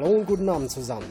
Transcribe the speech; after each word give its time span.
Hallo 0.00 0.12
und 0.12 0.26
guten 0.26 0.48
Abend 0.48 0.70
zusammen. 0.70 1.06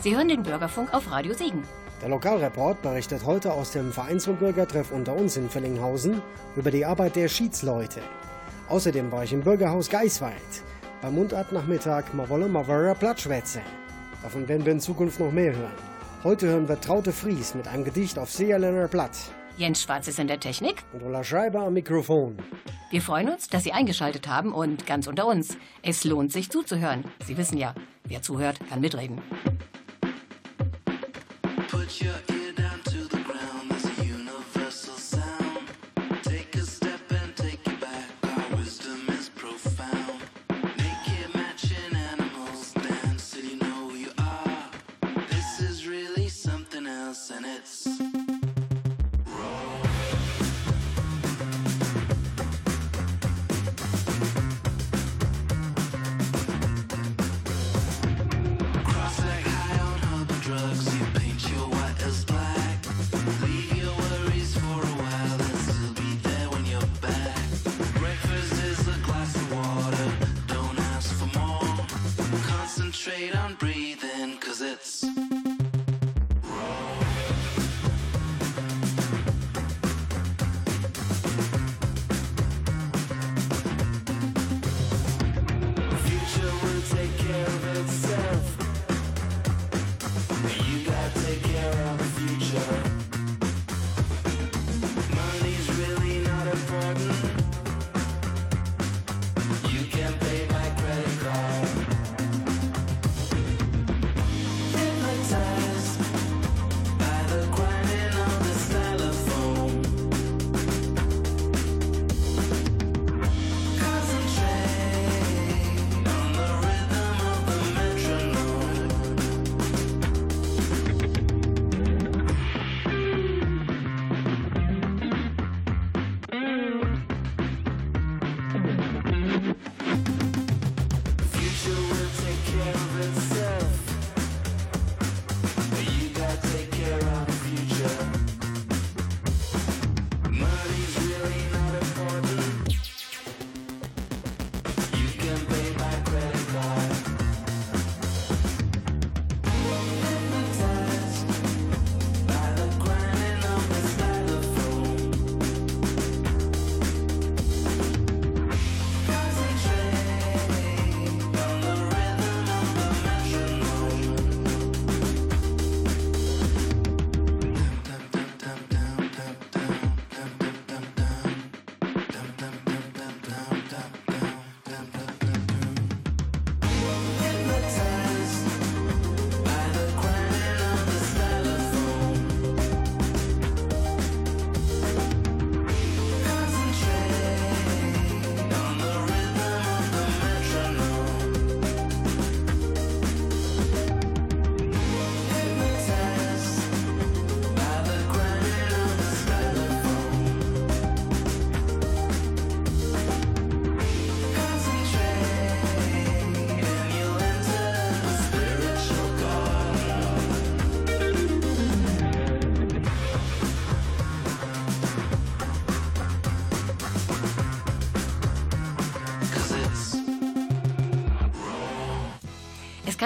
Sie 0.00 0.16
hören 0.16 0.26
den 0.26 0.42
Bürgerfunk 0.42 0.92
auf 0.92 1.08
Radio 1.12 1.32
Siegen. 1.34 1.62
Der 2.02 2.08
Lokalreport 2.08 2.82
berichtet 2.82 3.24
heute 3.24 3.52
aus 3.52 3.70
dem 3.70 3.92
Vereins- 3.92 4.26
und 4.26 4.40
Bürgertreff 4.40 4.90
unter 4.90 5.14
uns 5.14 5.36
in 5.36 5.48
Villinghausen 5.48 6.22
über 6.56 6.72
die 6.72 6.84
Arbeit 6.84 7.14
der 7.14 7.28
Schiedsleute. 7.28 8.00
Außerdem 8.68 9.12
war 9.12 9.22
ich 9.22 9.32
im 9.32 9.42
Bürgerhaus 9.42 9.88
Geiswald. 9.88 10.34
Beim 11.00 11.14
Mundartnachmittag 11.14 12.12
Ma 12.14 12.28
wolle 12.28 12.48
ma 12.48 12.66
wöre 12.66 12.96
Plattschwätze. 12.96 13.60
Davon 14.24 14.48
werden 14.48 14.66
wir 14.66 14.72
in 14.72 14.80
Zukunft 14.80 15.20
noch 15.20 15.30
mehr 15.30 15.54
hören. 15.54 15.78
Heute 16.24 16.48
hören 16.48 16.68
wir 16.68 16.80
Traute 16.80 17.12
Fries 17.12 17.54
mit 17.54 17.68
einem 17.68 17.84
Gedicht 17.84 18.18
auf 18.18 18.32
Seerländer 18.32 18.88
Blatt. 18.88 19.16
Jens 19.56 19.82
Schwarz 19.82 20.06
ist 20.06 20.18
in 20.18 20.28
der 20.28 20.38
Technik. 20.38 20.84
Und 20.92 21.02
Ulla 21.02 21.24
Schreiber 21.24 21.60
am 21.60 21.72
Mikrofon. 21.72 22.36
Wir 22.90 23.00
freuen 23.00 23.30
uns, 23.30 23.48
dass 23.48 23.64
Sie 23.64 23.72
eingeschaltet 23.72 24.28
haben 24.28 24.52
und 24.52 24.86
ganz 24.86 25.06
unter 25.06 25.26
uns. 25.26 25.56
Es 25.82 26.04
lohnt 26.04 26.30
sich 26.30 26.50
zuzuhören. 26.50 27.04
Sie 27.24 27.36
wissen 27.38 27.56
ja, 27.56 27.74
wer 28.04 28.20
zuhört, 28.20 28.60
kann 28.68 28.80
mitreden. 28.80 29.22
Put 31.68 32.02
your 32.02 32.36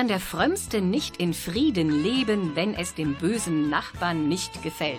kann 0.00 0.08
der 0.08 0.18
Frömmste 0.18 0.80
nicht 0.80 1.18
in 1.18 1.34
Frieden 1.34 1.90
leben, 1.90 2.56
wenn 2.56 2.72
es 2.72 2.94
dem 2.94 3.16
bösen 3.16 3.68
Nachbarn 3.68 4.30
nicht 4.30 4.62
gefällt. 4.62 4.98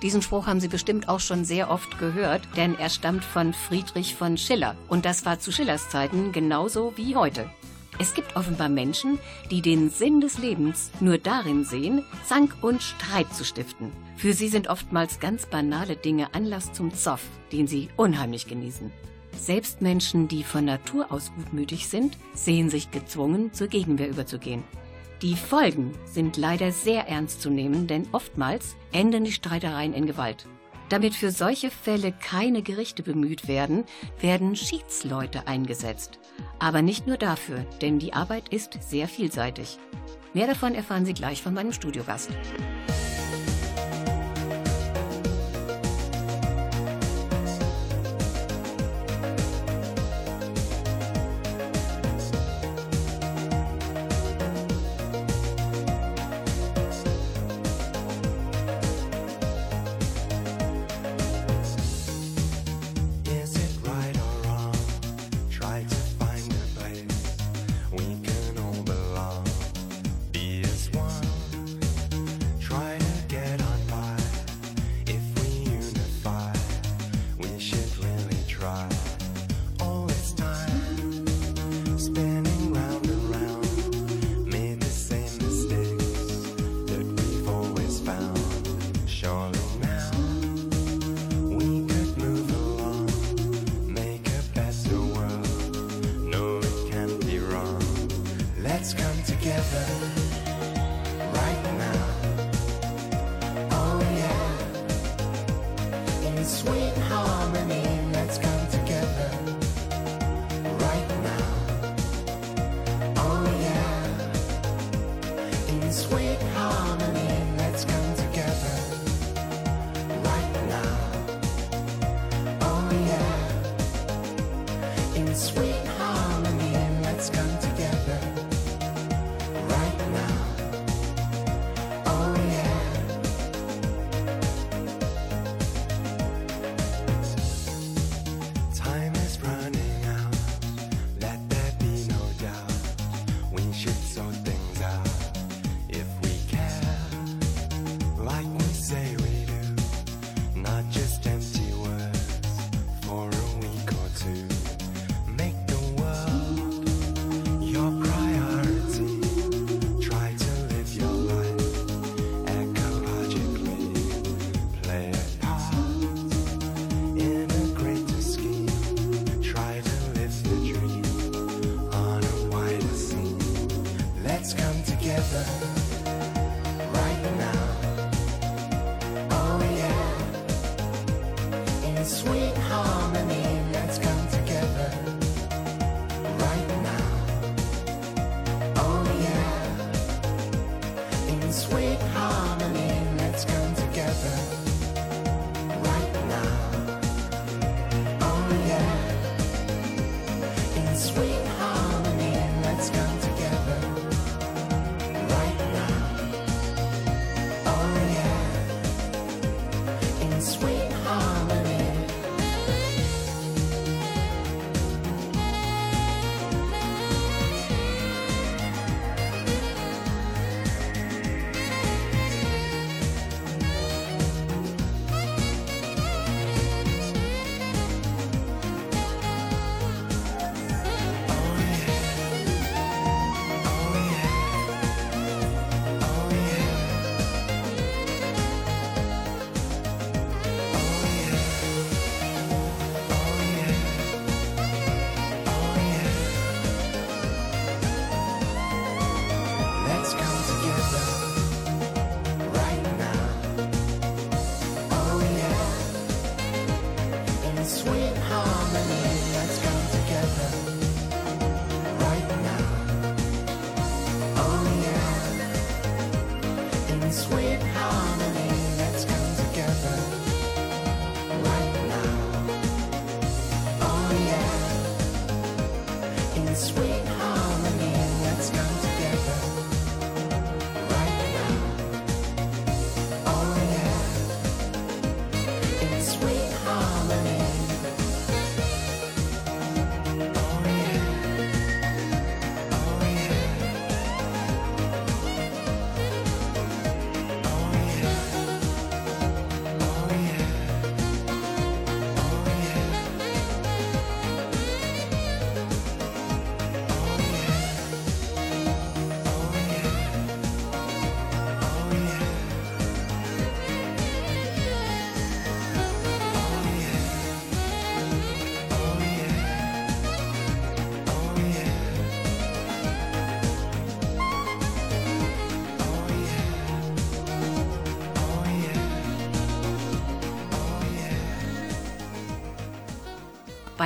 Diesen 0.00 0.22
Spruch 0.22 0.46
haben 0.46 0.60
Sie 0.60 0.68
bestimmt 0.68 1.08
auch 1.08 1.18
schon 1.18 1.44
sehr 1.44 1.72
oft 1.72 1.98
gehört, 1.98 2.42
denn 2.56 2.78
er 2.78 2.88
stammt 2.88 3.24
von 3.24 3.52
Friedrich 3.52 4.14
von 4.14 4.38
Schiller. 4.38 4.76
Und 4.86 5.06
das 5.06 5.26
war 5.26 5.40
zu 5.40 5.50
Schillers 5.50 5.88
Zeiten 5.88 6.30
genauso 6.30 6.92
wie 6.94 7.16
heute. 7.16 7.50
Es 7.98 8.14
gibt 8.14 8.36
offenbar 8.36 8.68
Menschen, 8.68 9.18
die 9.50 9.60
den 9.60 9.90
Sinn 9.90 10.20
des 10.20 10.38
Lebens 10.38 10.92
nur 11.00 11.18
darin 11.18 11.64
sehen, 11.64 12.04
Zank 12.24 12.54
und 12.62 12.80
Streit 12.80 13.34
zu 13.34 13.44
stiften. 13.44 13.90
Für 14.16 14.34
sie 14.34 14.46
sind 14.46 14.68
oftmals 14.68 15.18
ganz 15.18 15.46
banale 15.46 15.96
Dinge 15.96 16.32
Anlass 16.32 16.72
zum 16.72 16.94
Zoff, 16.94 17.24
den 17.50 17.66
sie 17.66 17.88
unheimlich 17.96 18.46
genießen. 18.46 18.92
Selbst 19.38 19.80
Menschen, 19.80 20.26
die 20.26 20.42
von 20.42 20.64
Natur 20.64 21.12
aus 21.12 21.32
gutmütig 21.34 21.86
sind, 21.88 22.18
sehen 22.34 22.70
sich 22.70 22.90
gezwungen, 22.90 23.52
zur 23.52 23.68
Gegenwehr 23.68 24.08
überzugehen. 24.08 24.64
Die 25.22 25.36
Folgen 25.36 25.92
sind 26.04 26.36
leider 26.36 26.72
sehr 26.72 27.08
ernst 27.08 27.40
zu 27.40 27.48
nehmen, 27.48 27.86
denn 27.86 28.08
oftmals 28.12 28.76
enden 28.92 29.24
die 29.24 29.32
Streitereien 29.32 29.94
in 29.94 30.06
Gewalt. 30.06 30.46
Damit 30.88 31.14
für 31.14 31.30
solche 31.30 31.70
Fälle 31.70 32.12
keine 32.12 32.62
Gerichte 32.62 33.02
bemüht 33.02 33.46
werden, 33.46 33.84
werden 34.20 34.56
Schiedsleute 34.56 35.46
eingesetzt. 35.46 36.18
Aber 36.58 36.82
nicht 36.82 37.06
nur 37.06 37.16
dafür, 37.16 37.64
denn 37.80 37.98
die 37.98 38.14
Arbeit 38.14 38.48
ist 38.48 38.78
sehr 38.82 39.06
vielseitig. 39.06 39.78
Mehr 40.34 40.46
davon 40.46 40.74
erfahren 40.74 41.06
Sie 41.06 41.14
gleich 41.14 41.42
von 41.42 41.54
meinem 41.54 41.72
Studiogast. 41.72 42.30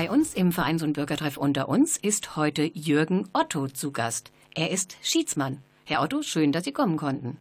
Bei 0.03 0.11
uns 0.11 0.35
im 0.35 0.51
Vereins- 0.51 0.83
und 0.83 0.95
Bürgertreff 0.95 1.37
unter 1.37 1.69
uns 1.69 1.97
ist 1.97 2.35
heute 2.35 2.65
Jürgen 2.65 3.29
Otto 3.35 3.69
zu 3.69 3.93
Gast. 3.93 4.33
Er 4.53 4.73
ist 4.73 4.97
Schiedsmann. 5.01 5.59
Herr 5.85 6.03
Otto, 6.03 6.23
schön, 6.23 6.51
dass 6.51 6.65
Sie 6.65 6.73
kommen 6.73 6.97
konnten. 6.97 7.39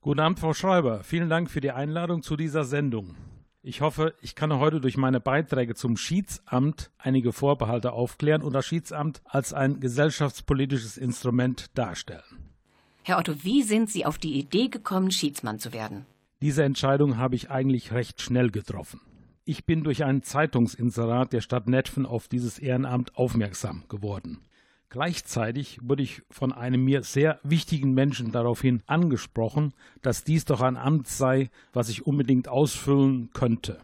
Guten 0.00 0.18
Abend, 0.18 0.40
Frau 0.40 0.52
Schreiber. 0.52 1.04
Vielen 1.04 1.28
Dank 1.28 1.52
für 1.52 1.60
die 1.60 1.70
Einladung 1.70 2.24
zu 2.24 2.36
dieser 2.36 2.64
Sendung. 2.64 3.14
Ich 3.62 3.80
hoffe, 3.80 4.12
ich 4.22 4.34
kann 4.34 4.52
heute 4.58 4.80
durch 4.80 4.96
meine 4.96 5.20
Beiträge 5.20 5.76
zum 5.76 5.96
Schiedsamt 5.96 6.90
einige 6.98 7.32
Vorbehalte 7.32 7.92
aufklären 7.92 8.42
und 8.42 8.54
das 8.54 8.66
Schiedsamt 8.66 9.22
als 9.24 9.52
ein 9.52 9.78
gesellschaftspolitisches 9.78 10.96
Instrument 10.96 11.66
darstellen. 11.78 12.50
Herr 13.04 13.18
Otto, 13.18 13.44
wie 13.44 13.62
sind 13.62 13.88
Sie 13.88 14.04
auf 14.04 14.18
die 14.18 14.36
Idee 14.36 14.66
gekommen, 14.66 15.12
Schiedsmann 15.12 15.60
zu 15.60 15.72
werden? 15.72 16.06
Diese 16.42 16.64
Entscheidung 16.64 17.18
habe 17.18 17.36
ich 17.36 17.50
eigentlich 17.52 17.92
recht 17.92 18.20
schnell 18.20 18.50
getroffen. 18.50 19.00
Ich 19.50 19.66
bin 19.66 19.82
durch 19.82 20.04
ein 20.04 20.22
Zeitungsinserat 20.22 21.32
der 21.32 21.40
Stadt 21.40 21.66
Netfen 21.66 22.06
auf 22.06 22.28
dieses 22.28 22.60
Ehrenamt 22.60 23.16
aufmerksam 23.16 23.82
geworden. 23.88 24.38
Gleichzeitig 24.90 25.80
wurde 25.82 26.04
ich 26.04 26.22
von 26.30 26.52
einem 26.52 26.84
mir 26.84 27.02
sehr 27.02 27.40
wichtigen 27.42 27.92
Menschen 27.92 28.30
daraufhin 28.30 28.84
angesprochen, 28.86 29.74
dass 30.02 30.22
dies 30.22 30.44
doch 30.44 30.60
ein 30.60 30.76
Amt 30.76 31.08
sei, 31.08 31.50
was 31.72 31.88
ich 31.88 32.06
unbedingt 32.06 32.46
ausfüllen 32.46 33.30
könnte. 33.32 33.80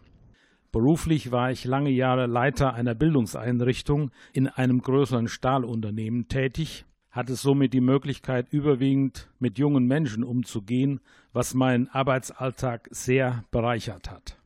Beruflich 0.71 1.33
war 1.33 1.51
ich 1.51 1.65
lange 1.65 1.89
Jahre 1.89 2.27
Leiter 2.27 2.73
einer 2.73 2.95
Bildungseinrichtung 2.95 4.11
in 4.31 4.47
einem 4.47 4.81
größeren 4.81 5.27
Stahlunternehmen 5.27 6.29
tätig, 6.29 6.85
hatte 7.11 7.35
somit 7.35 7.73
die 7.73 7.81
Möglichkeit, 7.81 8.53
überwiegend 8.53 9.29
mit 9.37 9.59
jungen 9.59 9.85
Menschen 9.85 10.23
umzugehen, 10.23 11.01
was 11.33 11.53
meinen 11.53 11.89
Arbeitsalltag 11.89 12.87
sehr 12.89 13.43
bereichert 13.51 14.09
hat. 14.09 14.37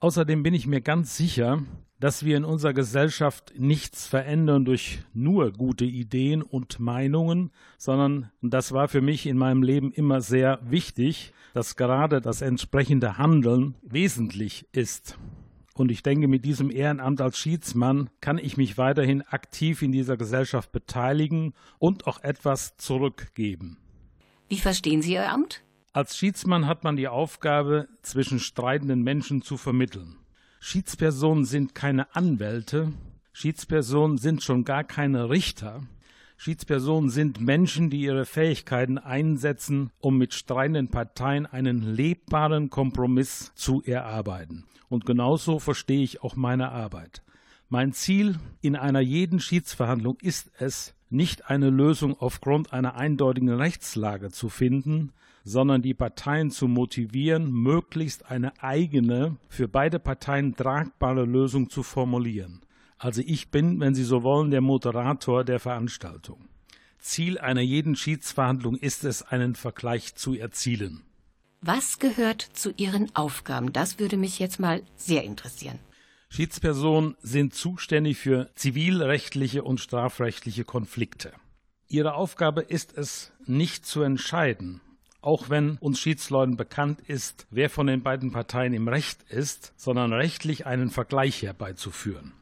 Außerdem 0.00 0.44
bin 0.44 0.54
ich 0.54 0.66
mir 0.68 0.80
ganz 0.80 1.16
sicher, 1.16 1.62
dass 1.98 2.24
wir 2.24 2.36
in 2.36 2.44
unserer 2.44 2.72
Gesellschaft 2.72 3.54
nichts 3.58 4.06
verändern 4.06 4.64
durch 4.64 5.00
nur 5.12 5.52
gute 5.52 5.84
Ideen 5.84 6.42
und 6.42 6.78
Meinungen, 6.78 7.50
sondern 7.76 8.30
das 8.40 8.70
war 8.70 8.86
für 8.86 9.00
mich 9.00 9.26
in 9.26 9.36
meinem 9.36 9.64
Leben 9.64 9.92
immer 9.92 10.20
sehr 10.20 10.60
wichtig, 10.62 11.32
dass 11.52 11.74
gerade 11.74 12.20
das 12.20 12.42
entsprechende 12.42 13.18
Handeln 13.18 13.74
wesentlich 13.82 14.68
ist. 14.70 15.18
Und 15.74 15.90
ich 15.90 16.04
denke, 16.04 16.28
mit 16.28 16.44
diesem 16.44 16.70
Ehrenamt 16.70 17.20
als 17.20 17.38
Schiedsmann 17.38 18.10
kann 18.20 18.38
ich 18.38 18.56
mich 18.56 18.78
weiterhin 18.78 19.22
aktiv 19.22 19.82
in 19.82 19.90
dieser 19.90 20.16
Gesellschaft 20.16 20.70
beteiligen 20.70 21.54
und 21.78 22.06
auch 22.06 22.22
etwas 22.22 22.76
zurückgeben. 22.76 23.78
Wie 24.48 24.58
verstehen 24.58 25.02
Sie 25.02 25.14
Ihr 25.14 25.30
Amt? 25.30 25.62
Als 25.98 26.16
Schiedsmann 26.16 26.68
hat 26.68 26.84
man 26.84 26.94
die 26.94 27.08
Aufgabe, 27.08 27.88
zwischen 28.02 28.38
streitenden 28.38 29.02
Menschen 29.02 29.42
zu 29.42 29.56
vermitteln. 29.56 30.14
Schiedspersonen 30.60 31.44
sind 31.44 31.74
keine 31.74 32.14
Anwälte, 32.14 32.92
Schiedspersonen 33.32 34.16
sind 34.16 34.44
schon 34.44 34.62
gar 34.62 34.84
keine 34.84 35.28
Richter. 35.28 35.82
Schiedspersonen 36.36 37.10
sind 37.10 37.40
Menschen, 37.40 37.90
die 37.90 38.02
ihre 38.02 38.26
Fähigkeiten 38.26 38.98
einsetzen, 38.98 39.90
um 39.98 40.16
mit 40.18 40.34
streitenden 40.34 40.86
Parteien 40.86 41.46
einen 41.46 41.82
lebbaren 41.82 42.70
Kompromiss 42.70 43.50
zu 43.56 43.82
erarbeiten. 43.82 44.66
Und 44.88 45.04
genauso 45.04 45.58
verstehe 45.58 46.04
ich 46.04 46.22
auch 46.22 46.36
meine 46.36 46.70
Arbeit. 46.70 47.24
Mein 47.68 47.92
Ziel 47.92 48.38
in 48.60 48.76
einer 48.76 49.00
jeden 49.00 49.40
Schiedsverhandlung 49.40 50.18
ist 50.22 50.52
es, 50.60 50.94
nicht 51.10 51.50
eine 51.50 51.70
Lösung 51.70 52.16
aufgrund 52.20 52.72
einer 52.72 52.94
eindeutigen 52.94 53.50
Rechtslage 53.50 54.30
zu 54.30 54.48
finden, 54.48 55.12
sondern 55.48 55.82
die 55.82 55.94
Parteien 55.94 56.50
zu 56.50 56.68
motivieren, 56.68 57.50
möglichst 57.50 58.30
eine 58.30 58.52
eigene, 58.62 59.36
für 59.48 59.66
beide 59.66 59.98
Parteien 59.98 60.54
tragbare 60.54 61.24
Lösung 61.24 61.70
zu 61.70 61.82
formulieren. 61.82 62.60
Also 62.98 63.22
ich 63.24 63.50
bin, 63.50 63.80
wenn 63.80 63.94
Sie 63.94 64.04
so 64.04 64.22
wollen, 64.22 64.50
der 64.50 64.60
Moderator 64.60 65.44
der 65.44 65.58
Veranstaltung. 65.58 66.48
Ziel 66.98 67.38
einer 67.38 67.60
jeden 67.62 67.96
Schiedsverhandlung 67.96 68.76
ist 68.76 69.04
es, 69.04 69.22
einen 69.22 69.54
Vergleich 69.54 70.16
zu 70.16 70.34
erzielen. 70.34 71.02
Was 71.60 71.98
gehört 71.98 72.42
zu 72.42 72.72
Ihren 72.76 73.14
Aufgaben? 73.16 73.72
Das 73.72 73.98
würde 73.98 74.16
mich 74.16 74.38
jetzt 74.38 74.60
mal 74.60 74.82
sehr 74.96 75.24
interessieren. 75.24 75.78
Schiedspersonen 76.28 77.16
sind 77.22 77.54
zuständig 77.54 78.18
für 78.18 78.50
zivilrechtliche 78.54 79.64
und 79.64 79.80
strafrechtliche 79.80 80.64
Konflikte. 80.64 81.32
Ihre 81.88 82.14
Aufgabe 82.14 82.60
ist 82.60 82.96
es, 82.96 83.32
nicht 83.46 83.86
zu 83.86 84.02
entscheiden, 84.02 84.82
auch 85.20 85.50
wenn 85.50 85.76
uns 85.78 85.98
Schiedsleuten 85.98 86.56
bekannt 86.56 87.00
ist, 87.06 87.46
wer 87.50 87.70
von 87.70 87.86
den 87.86 88.02
beiden 88.02 88.30
Parteien 88.30 88.72
im 88.72 88.88
Recht 88.88 89.22
ist, 89.30 89.72
sondern 89.76 90.12
rechtlich 90.12 90.66
einen 90.66 90.90
Vergleich 90.90 91.42
herbeizuführen. 91.42 92.32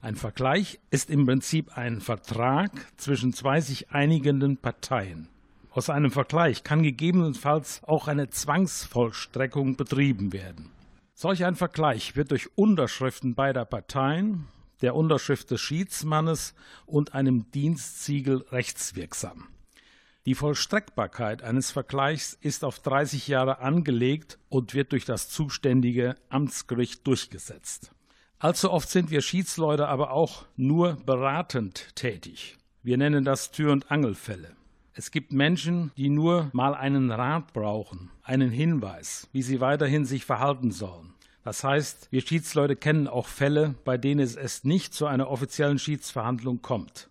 Ein 0.00 0.14
Vergleich 0.14 0.78
ist 0.90 1.10
im 1.10 1.26
Prinzip 1.26 1.76
ein 1.76 2.00
Vertrag 2.00 2.70
zwischen 2.96 3.32
zwei 3.32 3.60
sich 3.60 3.90
einigenden 3.90 4.56
Parteien. 4.56 5.28
Aus 5.70 5.90
einem 5.90 6.10
Vergleich 6.10 6.62
kann 6.62 6.82
gegebenenfalls 6.82 7.82
auch 7.84 8.08
eine 8.08 8.30
Zwangsvollstreckung 8.30 9.76
betrieben 9.76 10.32
werden. 10.32 10.70
Solch 11.14 11.44
ein 11.44 11.56
Vergleich 11.56 12.14
wird 12.14 12.30
durch 12.30 12.56
Unterschriften 12.56 13.34
beider 13.34 13.64
Parteien, 13.64 14.46
der 14.82 14.94
Unterschrift 14.94 15.50
des 15.50 15.60
Schiedsmannes 15.60 16.54
und 16.86 17.14
einem 17.14 17.50
Dienstsiegel 17.50 18.44
rechtswirksam. 18.52 19.48
Die 20.28 20.34
Vollstreckbarkeit 20.34 21.42
eines 21.42 21.70
Vergleichs 21.70 22.36
ist 22.38 22.62
auf 22.62 22.80
30 22.80 23.28
Jahre 23.28 23.60
angelegt 23.60 24.38
und 24.50 24.74
wird 24.74 24.92
durch 24.92 25.06
das 25.06 25.30
zuständige 25.30 26.16
Amtsgericht 26.28 27.06
durchgesetzt. 27.06 27.92
Allzu 28.38 28.70
oft 28.70 28.90
sind 28.90 29.10
wir 29.10 29.22
Schiedsleute 29.22 29.88
aber 29.88 30.10
auch 30.10 30.44
nur 30.54 30.98
beratend 31.06 31.96
tätig. 31.96 32.58
Wir 32.82 32.98
nennen 32.98 33.24
das 33.24 33.52
Tür- 33.52 33.72
und 33.72 33.90
Angelfälle. 33.90 34.50
Es 34.92 35.12
gibt 35.12 35.32
Menschen, 35.32 35.92
die 35.96 36.10
nur 36.10 36.50
mal 36.52 36.74
einen 36.74 37.10
Rat 37.10 37.54
brauchen, 37.54 38.10
einen 38.22 38.50
Hinweis, 38.50 39.28
wie 39.32 39.40
sie 39.40 39.62
weiterhin 39.62 40.04
sich 40.04 40.26
verhalten 40.26 40.72
sollen. 40.72 41.14
Das 41.42 41.64
heißt, 41.64 42.08
wir 42.10 42.20
Schiedsleute 42.20 42.76
kennen 42.76 43.08
auch 43.08 43.28
Fälle, 43.28 43.76
bei 43.86 43.96
denen 43.96 44.20
es 44.20 44.62
nicht 44.62 44.92
zu 44.92 45.06
einer 45.06 45.30
offiziellen 45.30 45.78
Schiedsverhandlung 45.78 46.60
kommt. 46.60 47.08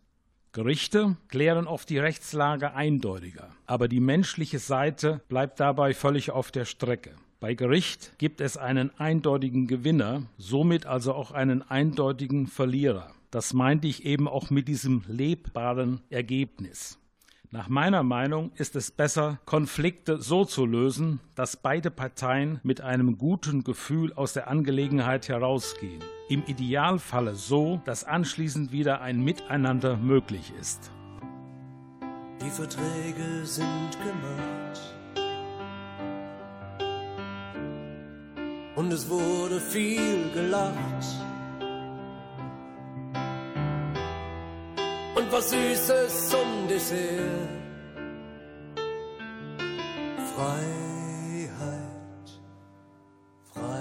Gerichte 0.58 1.18
klären 1.28 1.68
oft 1.68 1.88
die 1.88 2.00
Rechtslage 2.00 2.74
eindeutiger, 2.74 3.52
aber 3.68 3.88
die 3.88 4.00
menschliche 4.00 4.58
Seite 4.58 5.22
bleibt 5.30 5.60
dabei 5.60 5.94
völlig 5.94 6.32
auf 6.32 6.50
der 6.50 6.66
Strecke. 6.66 7.12
Bei 7.40 7.54
Gericht 7.54 8.14
gibt 8.18 8.42
es 8.42 8.58
einen 8.58 8.90
eindeutigen 8.98 9.68
Gewinner, 9.68 10.24
somit 10.40 10.88
also 10.88 11.14
auch 11.14 11.30
einen 11.30 11.62
eindeutigen 11.62 12.48
Verlierer. 12.48 13.12
Das 13.30 13.54
meinte 13.54 13.88
ich 13.88 14.04
eben 14.04 14.28
auch 14.28 14.50
mit 14.50 14.68
diesem 14.68 15.04
lebbaren 15.08 16.02
Ergebnis. 16.10 16.98
Nach 17.50 17.70
meiner 17.70 18.04
Meinung 18.04 18.52
ist 18.56 18.76
es 18.76 18.92
besser, 18.92 19.40
Konflikte 19.46 20.22
so 20.22 20.44
zu 20.44 20.66
lösen, 20.66 21.22
dass 21.34 21.56
beide 21.56 21.90
Parteien 21.90 22.60
mit 22.62 22.82
einem 22.82 23.18
guten 23.18 23.64
Gefühl 23.64 24.12
aus 24.12 24.34
der 24.34 24.50
Angelegenheit 24.50 25.30
herausgehen. 25.30 26.04
Im 26.28 26.44
Idealfalle 26.46 27.36
so, 27.36 27.82
dass 27.86 28.04
anschließend 28.04 28.74
wieder 28.74 29.00
ein 29.00 29.24
Miteinander 29.24 29.96
möglich 29.96 30.52
ist. 30.60 30.92
Die 32.44 32.50
Verträge 32.50 33.46
sind 33.46 33.92
gemacht. 34.04 34.82
Und 38.76 38.92
es 38.92 39.10
wurde 39.10 39.62
viel 39.62 40.32
gelacht. 40.34 41.06
Und 45.28 45.34
was 45.34 45.50
Süßes 45.50 46.30
zum 46.30 46.68
Dessert. 46.70 47.50
Freiheit, 50.36 51.50
Freiheit. 53.54 53.78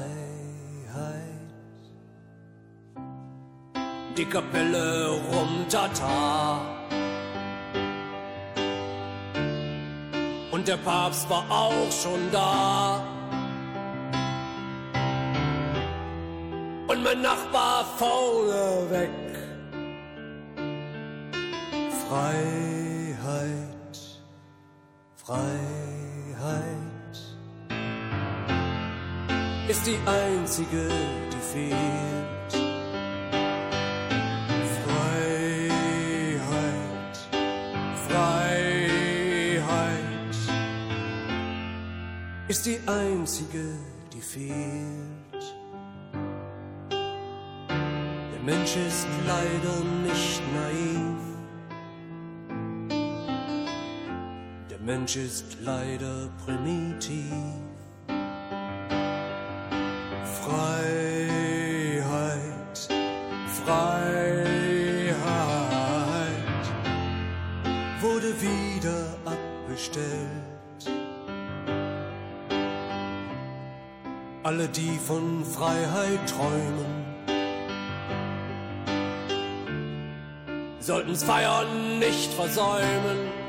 Die 4.16 4.24
Kapelle 4.24 5.10
rum 5.30 5.66
Tata. 5.68 6.60
Und 10.50 10.66
der 10.66 10.78
Papst 10.78 11.28
war 11.28 11.44
auch 11.50 11.92
schon 11.92 12.30
da. 12.32 13.04
Und 16.88 17.02
mein 17.02 17.20
Nachbar 17.20 17.84
vorne 17.98 18.90
weg 18.90 19.25
Freiheit, 22.08 23.98
Freiheit 25.16 25.48
ist 29.68 29.84
die 29.84 29.98
einzige, 30.06 30.88
die 31.32 31.40
fehlt. 31.52 32.52
Freiheit, 34.84 35.66
Freiheit 38.06 39.66
ist 42.46 42.66
die 42.66 42.78
einzige, 42.86 43.64
die 44.12 44.20
fehlt. 44.20 45.44
Der 46.88 48.42
Mensch 48.44 48.76
ist 48.76 49.08
leider 49.26 49.82
nicht 50.04 50.42
naiv. 50.54 51.25
Mensch 54.86 55.16
ist 55.16 55.58
leider 55.64 56.28
primitiv. 56.44 57.32
Freiheit, 60.44 61.28
Freiheit 63.64 65.16
wurde 68.00 68.32
wieder 68.40 69.16
abbestellt. 69.24 70.06
Alle, 74.44 74.68
die 74.68 74.96
von 75.04 75.44
Freiheit 75.44 76.20
träumen, 76.28 77.04
sollten's 80.78 81.24
Feiern 81.24 81.98
nicht 81.98 82.32
versäumen. 82.34 83.45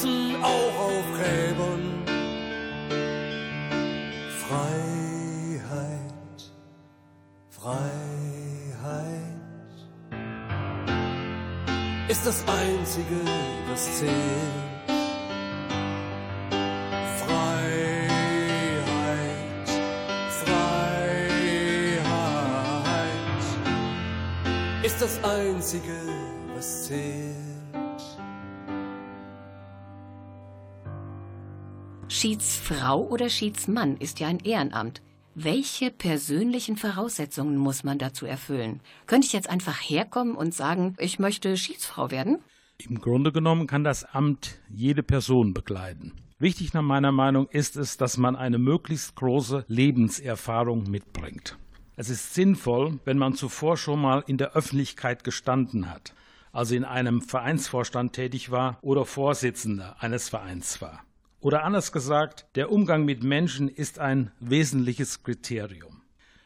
Tanzen 0.00 0.36
auch 0.42 0.78
auf 0.78 1.04
Gräbern. 1.18 2.04
Freiheit, 4.48 5.70
Freiheit 7.50 7.80
ist 12.08 12.26
das 12.26 12.44
Einzige, 12.46 13.20
was 13.68 13.98
zählt. 13.98 14.70
das 25.00 25.24
Einzige, 25.24 25.96
was 26.54 26.84
zählt. 26.84 27.29
Schiedsfrau 32.20 33.00
oder 33.08 33.30
Schiedsmann 33.30 33.96
ist 33.96 34.20
ja 34.20 34.28
ein 34.28 34.40
Ehrenamt. 34.40 35.00
Welche 35.34 35.90
persönlichen 35.90 36.76
Voraussetzungen 36.76 37.56
muss 37.56 37.82
man 37.82 37.96
dazu 37.96 38.26
erfüllen? 38.26 38.82
Könnte 39.06 39.26
ich 39.26 39.32
jetzt 39.32 39.48
einfach 39.48 39.78
herkommen 39.80 40.34
und 40.34 40.52
sagen, 40.52 40.96
ich 40.98 41.18
möchte 41.18 41.56
Schiedsfrau 41.56 42.10
werden? 42.10 42.40
Im 42.76 43.00
Grunde 43.00 43.32
genommen 43.32 43.66
kann 43.66 43.84
das 43.84 44.04
Amt 44.04 44.58
jede 44.68 45.02
Person 45.02 45.54
bekleiden. 45.54 46.12
Wichtig 46.38 46.74
nach 46.74 46.82
meiner 46.82 47.10
Meinung 47.10 47.48
ist 47.48 47.76
es, 47.76 47.96
dass 47.96 48.18
man 48.18 48.36
eine 48.36 48.58
möglichst 48.58 49.16
große 49.16 49.64
Lebenserfahrung 49.66 50.90
mitbringt. 50.90 51.56
Es 51.96 52.10
ist 52.10 52.34
sinnvoll, 52.34 53.00
wenn 53.06 53.16
man 53.16 53.32
zuvor 53.32 53.78
schon 53.78 53.98
mal 54.02 54.24
in 54.26 54.36
der 54.36 54.52
Öffentlichkeit 54.52 55.24
gestanden 55.24 55.90
hat, 55.90 56.12
also 56.52 56.74
in 56.74 56.84
einem 56.84 57.22
Vereinsvorstand 57.22 58.12
tätig 58.12 58.50
war 58.50 58.78
oder 58.82 59.06
Vorsitzender 59.06 59.96
eines 60.00 60.28
Vereins 60.28 60.82
war. 60.82 61.02
Oder 61.40 61.64
anders 61.64 61.90
gesagt, 61.90 62.46
der 62.54 62.70
Umgang 62.70 63.06
mit 63.06 63.22
Menschen 63.22 63.68
ist 63.68 63.98
ein 63.98 64.30
wesentliches 64.40 65.22
Kriterium. 65.22 66.02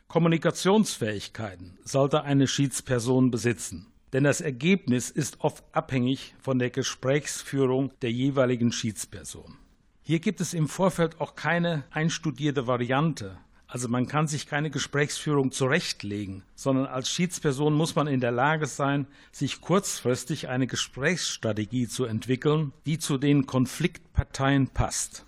Kommunikationsfähigkeiten 0.07 1.77
sollte 1.83 2.23
eine 2.23 2.47
Schiedsperson 2.47 3.33
besitzen, 3.33 3.89
denn 4.13 4.23
das 4.23 4.41
Ergebnis 4.41 5.11
ist 5.11 5.41
oft 5.41 5.65
abhängig 5.73 6.37
von 6.39 6.61
der 6.61 6.71
Gesprächsführung 6.71 7.91
der 8.03 8.13
jeweiligen 8.13 8.71
Schiedsperson. 8.71 9.57
Hier 10.03 10.21
gibt 10.21 10.41
es 10.41 10.55
im 10.55 10.69
Vorfeld 10.69 11.21
auch 11.21 11.35
keine 11.35 11.83
einstudierte 11.91 12.69
Variante, 12.69 13.39
also 13.75 13.89
man 13.89 14.07
kann 14.07 14.29
sich 14.29 14.47
keine 14.47 14.71
Gesprächsführung 14.71 15.51
zurechtlegen, 15.51 16.45
sondern 16.55 16.87
als 16.87 17.11
Schiedsperson 17.11 17.75
muss 17.75 17.97
man 17.97 18.07
in 18.07 18.21
der 18.21 18.31
Lage 18.31 18.67
sein, 18.67 19.09
sich 19.33 19.61
kurzfristig 19.61 20.47
eine 20.47 20.69
Gesprächsstrategie 20.69 21.89
zu 21.89 22.05
entwickeln, 22.05 22.73
die 22.87 23.01
zu 23.01 23.19
den 23.19 23.47
Konfliktparteien 23.47 24.69
passt. 24.69 25.27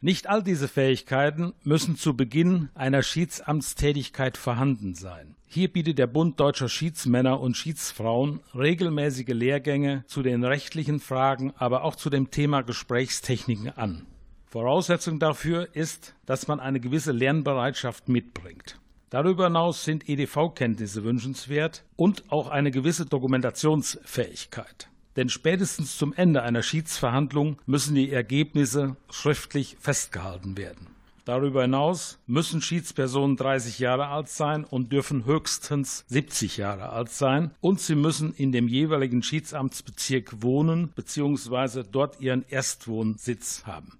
Nicht 0.00 0.30
all 0.30 0.42
diese 0.42 0.66
Fähigkeiten 0.66 1.52
müssen 1.62 1.96
zu 1.96 2.16
Beginn 2.16 2.70
einer 2.74 3.02
Schiedsamtstätigkeit 3.02 4.38
vorhanden 4.38 4.94
sein. 4.94 5.36
Hier 5.46 5.70
bietet 5.70 5.98
der 5.98 6.06
Bund 6.06 6.40
deutscher 6.40 6.70
Schiedsmänner 6.70 7.38
und 7.38 7.54
Schiedsfrauen 7.54 8.40
regelmäßige 8.54 9.28
Lehrgänge 9.28 10.04
zu 10.06 10.22
den 10.22 10.42
rechtlichen 10.42 11.00
Fragen, 11.00 11.52
aber 11.58 11.84
auch 11.84 11.96
zu 11.96 12.08
dem 12.08 12.30
Thema 12.30 12.62
Gesprächstechniken 12.62 13.68
an. 13.68 14.06
Voraussetzung 14.54 15.18
dafür 15.18 15.74
ist, 15.74 16.14
dass 16.26 16.46
man 16.46 16.60
eine 16.60 16.78
gewisse 16.78 17.10
Lernbereitschaft 17.10 18.08
mitbringt. 18.08 18.78
Darüber 19.10 19.46
hinaus 19.46 19.84
sind 19.84 20.08
EDV-Kenntnisse 20.08 21.02
wünschenswert 21.02 21.82
und 21.96 22.30
auch 22.30 22.50
eine 22.50 22.70
gewisse 22.70 23.04
Dokumentationsfähigkeit. 23.04 24.90
Denn 25.16 25.28
spätestens 25.28 25.98
zum 25.98 26.12
Ende 26.12 26.42
einer 26.42 26.62
Schiedsverhandlung 26.62 27.60
müssen 27.66 27.96
die 27.96 28.12
Ergebnisse 28.12 28.94
schriftlich 29.10 29.76
festgehalten 29.80 30.56
werden. 30.56 30.86
Darüber 31.24 31.62
hinaus 31.62 32.20
müssen 32.28 32.62
Schiedspersonen 32.62 33.36
30 33.36 33.80
Jahre 33.80 34.06
alt 34.06 34.28
sein 34.28 34.62
und 34.62 34.92
dürfen 34.92 35.24
höchstens 35.24 36.04
70 36.06 36.58
Jahre 36.58 36.90
alt 36.90 37.10
sein 37.10 37.50
und 37.60 37.80
sie 37.80 37.96
müssen 37.96 38.32
in 38.32 38.52
dem 38.52 38.68
jeweiligen 38.68 39.24
Schiedsamtsbezirk 39.24 40.44
wohnen 40.44 40.90
bzw. 40.90 41.82
dort 41.90 42.20
ihren 42.20 42.44
Erstwohnsitz 42.48 43.64
haben. 43.66 43.98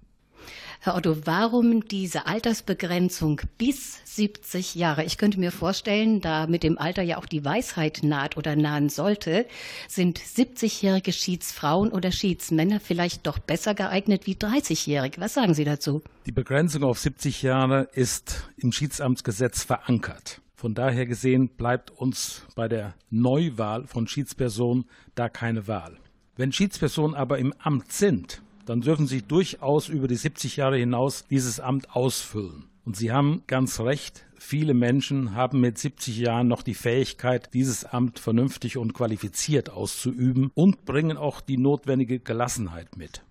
Herr 0.85 0.95
Otto, 0.95 1.25
warum 1.25 1.87
diese 1.87 2.27
Altersbegrenzung 2.27 3.41
bis 3.57 4.01
70 4.05 4.75
Jahre? 4.75 5.03
Ich 5.03 5.17
könnte 5.17 5.39
mir 5.39 5.51
vorstellen, 5.51 6.21
da 6.21 6.45
mit 6.45 6.61
dem 6.61 6.77
Alter 6.77 7.01
ja 7.01 7.17
auch 7.17 7.25
die 7.25 7.43
Weisheit 7.43 8.01
naht 8.03 8.37
oder 8.37 8.55
nahen 8.55 8.89
sollte, 8.89 9.47
sind 9.87 10.19
70-jährige 10.19 11.11
Schiedsfrauen 11.11 11.91
oder 11.91 12.11
Schiedsmänner 12.11 12.79
vielleicht 12.79 13.25
doch 13.25 13.39
besser 13.39 13.73
geeignet 13.73 14.27
wie 14.27 14.35
30-jährige. 14.35 15.19
Was 15.19 15.33
sagen 15.33 15.55
Sie 15.55 15.63
dazu? 15.63 16.03
Die 16.27 16.31
Begrenzung 16.31 16.83
auf 16.83 16.99
70 16.99 17.41
Jahre 17.41 17.89
ist 17.93 18.51
im 18.57 18.71
Schiedsamtsgesetz 18.71 19.63
verankert. 19.63 20.39
Von 20.53 20.75
daher 20.75 21.07
gesehen 21.07 21.49
bleibt 21.49 21.89
uns 21.89 22.43
bei 22.53 22.67
der 22.67 22.93
Neuwahl 23.09 23.87
von 23.87 24.05
Schiedspersonen 24.07 24.85
da 25.15 25.29
keine 25.29 25.67
Wahl. 25.67 25.97
Wenn 26.35 26.51
Schiedspersonen 26.51 27.15
aber 27.15 27.39
im 27.39 27.55
Amt 27.57 27.91
sind 27.91 28.43
dann 28.65 28.81
dürfen 28.81 29.07
Sie 29.07 29.21
durchaus 29.21 29.89
über 29.89 30.07
die 30.07 30.15
70 30.15 30.57
Jahre 30.57 30.77
hinaus 30.77 31.25
dieses 31.29 31.59
Amt 31.59 31.95
ausfüllen. 31.95 32.65
Und 32.85 32.95
Sie 32.95 33.11
haben 33.11 33.43
ganz 33.47 33.79
recht, 33.79 34.25
viele 34.37 34.73
Menschen 34.73 35.35
haben 35.35 35.59
mit 35.59 35.77
70 35.77 36.17
Jahren 36.17 36.47
noch 36.47 36.61
die 36.61 36.75
Fähigkeit, 36.75 37.53
dieses 37.53 37.83
Amt 37.83 38.19
vernünftig 38.19 38.77
und 38.77 38.93
qualifiziert 38.93 39.69
auszuüben 39.69 40.51
und 40.53 40.85
bringen 40.85 41.17
auch 41.17 41.41
die 41.41 41.57
notwendige 41.57 42.19
Gelassenheit 42.19 42.95
mit. 42.97 43.23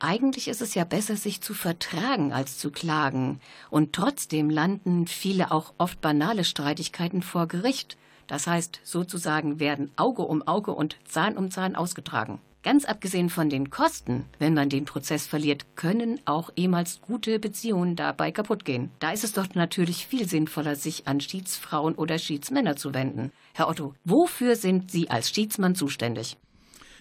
Eigentlich 0.00 0.46
ist 0.46 0.62
es 0.62 0.74
ja 0.74 0.84
besser, 0.84 1.16
sich 1.16 1.40
zu 1.40 1.54
vertragen, 1.54 2.32
als 2.32 2.58
zu 2.58 2.70
klagen. 2.70 3.40
Und 3.68 3.92
trotzdem 3.92 4.48
landen 4.48 5.08
viele 5.08 5.50
auch 5.50 5.74
oft 5.76 6.00
banale 6.00 6.44
Streitigkeiten 6.44 7.20
vor 7.20 7.48
Gericht. 7.48 7.96
Das 8.28 8.46
heißt, 8.46 8.80
sozusagen 8.84 9.58
werden 9.58 9.90
Auge 9.96 10.22
um 10.22 10.46
Auge 10.46 10.70
und 10.70 10.96
Zahn 11.04 11.36
um 11.36 11.50
Zahn 11.50 11.74
ausgetragen. 11.74 12.38
Ganz 12.68 12.84
abgesehen 12.84 13.30
von 13.30 13.48
den 13.48 13.70
Kosten, 13.70 14.26
wenn 14.38 14.52
man 14.52 14.68
den 14.68 14.84
Prozess 14.84 15.26
verliert, 15.26 15.74
können 15.74 16.20
auch 16.26 16.50
ehemals 16.54 17.00
gute 17.00 17.38
Beziehungen 17.38 17.96
dabei 17.96 18.30
kaputt 18.30 18.66
gehen. 18.66 18.90
Da 18.98 19.10
ist 19.10 19.24
es 19.24 19.32
doch 19.32 19.46
natürlich 19.54 20.06
viel 20.06 20.28
sinnvoller, 20.28 20.76
sich 20.76 21.08
an 21.08 21.18
Schiedsfrauen 21.18 21.94
oder 21.94 22.18
Schiedsmänner 22.18 22.76
zu 22.76 22.92
wenden. 22.92 23.32
Herr 23.54 23.70
Otto, 23.70 23.94
wofür 24.04 24.54
sind 24.54 24.90
Sie 24.90 25.08
als 25.08 25.30
Schiedsmann 25.30 25.76
zuständig? 25.76 26.36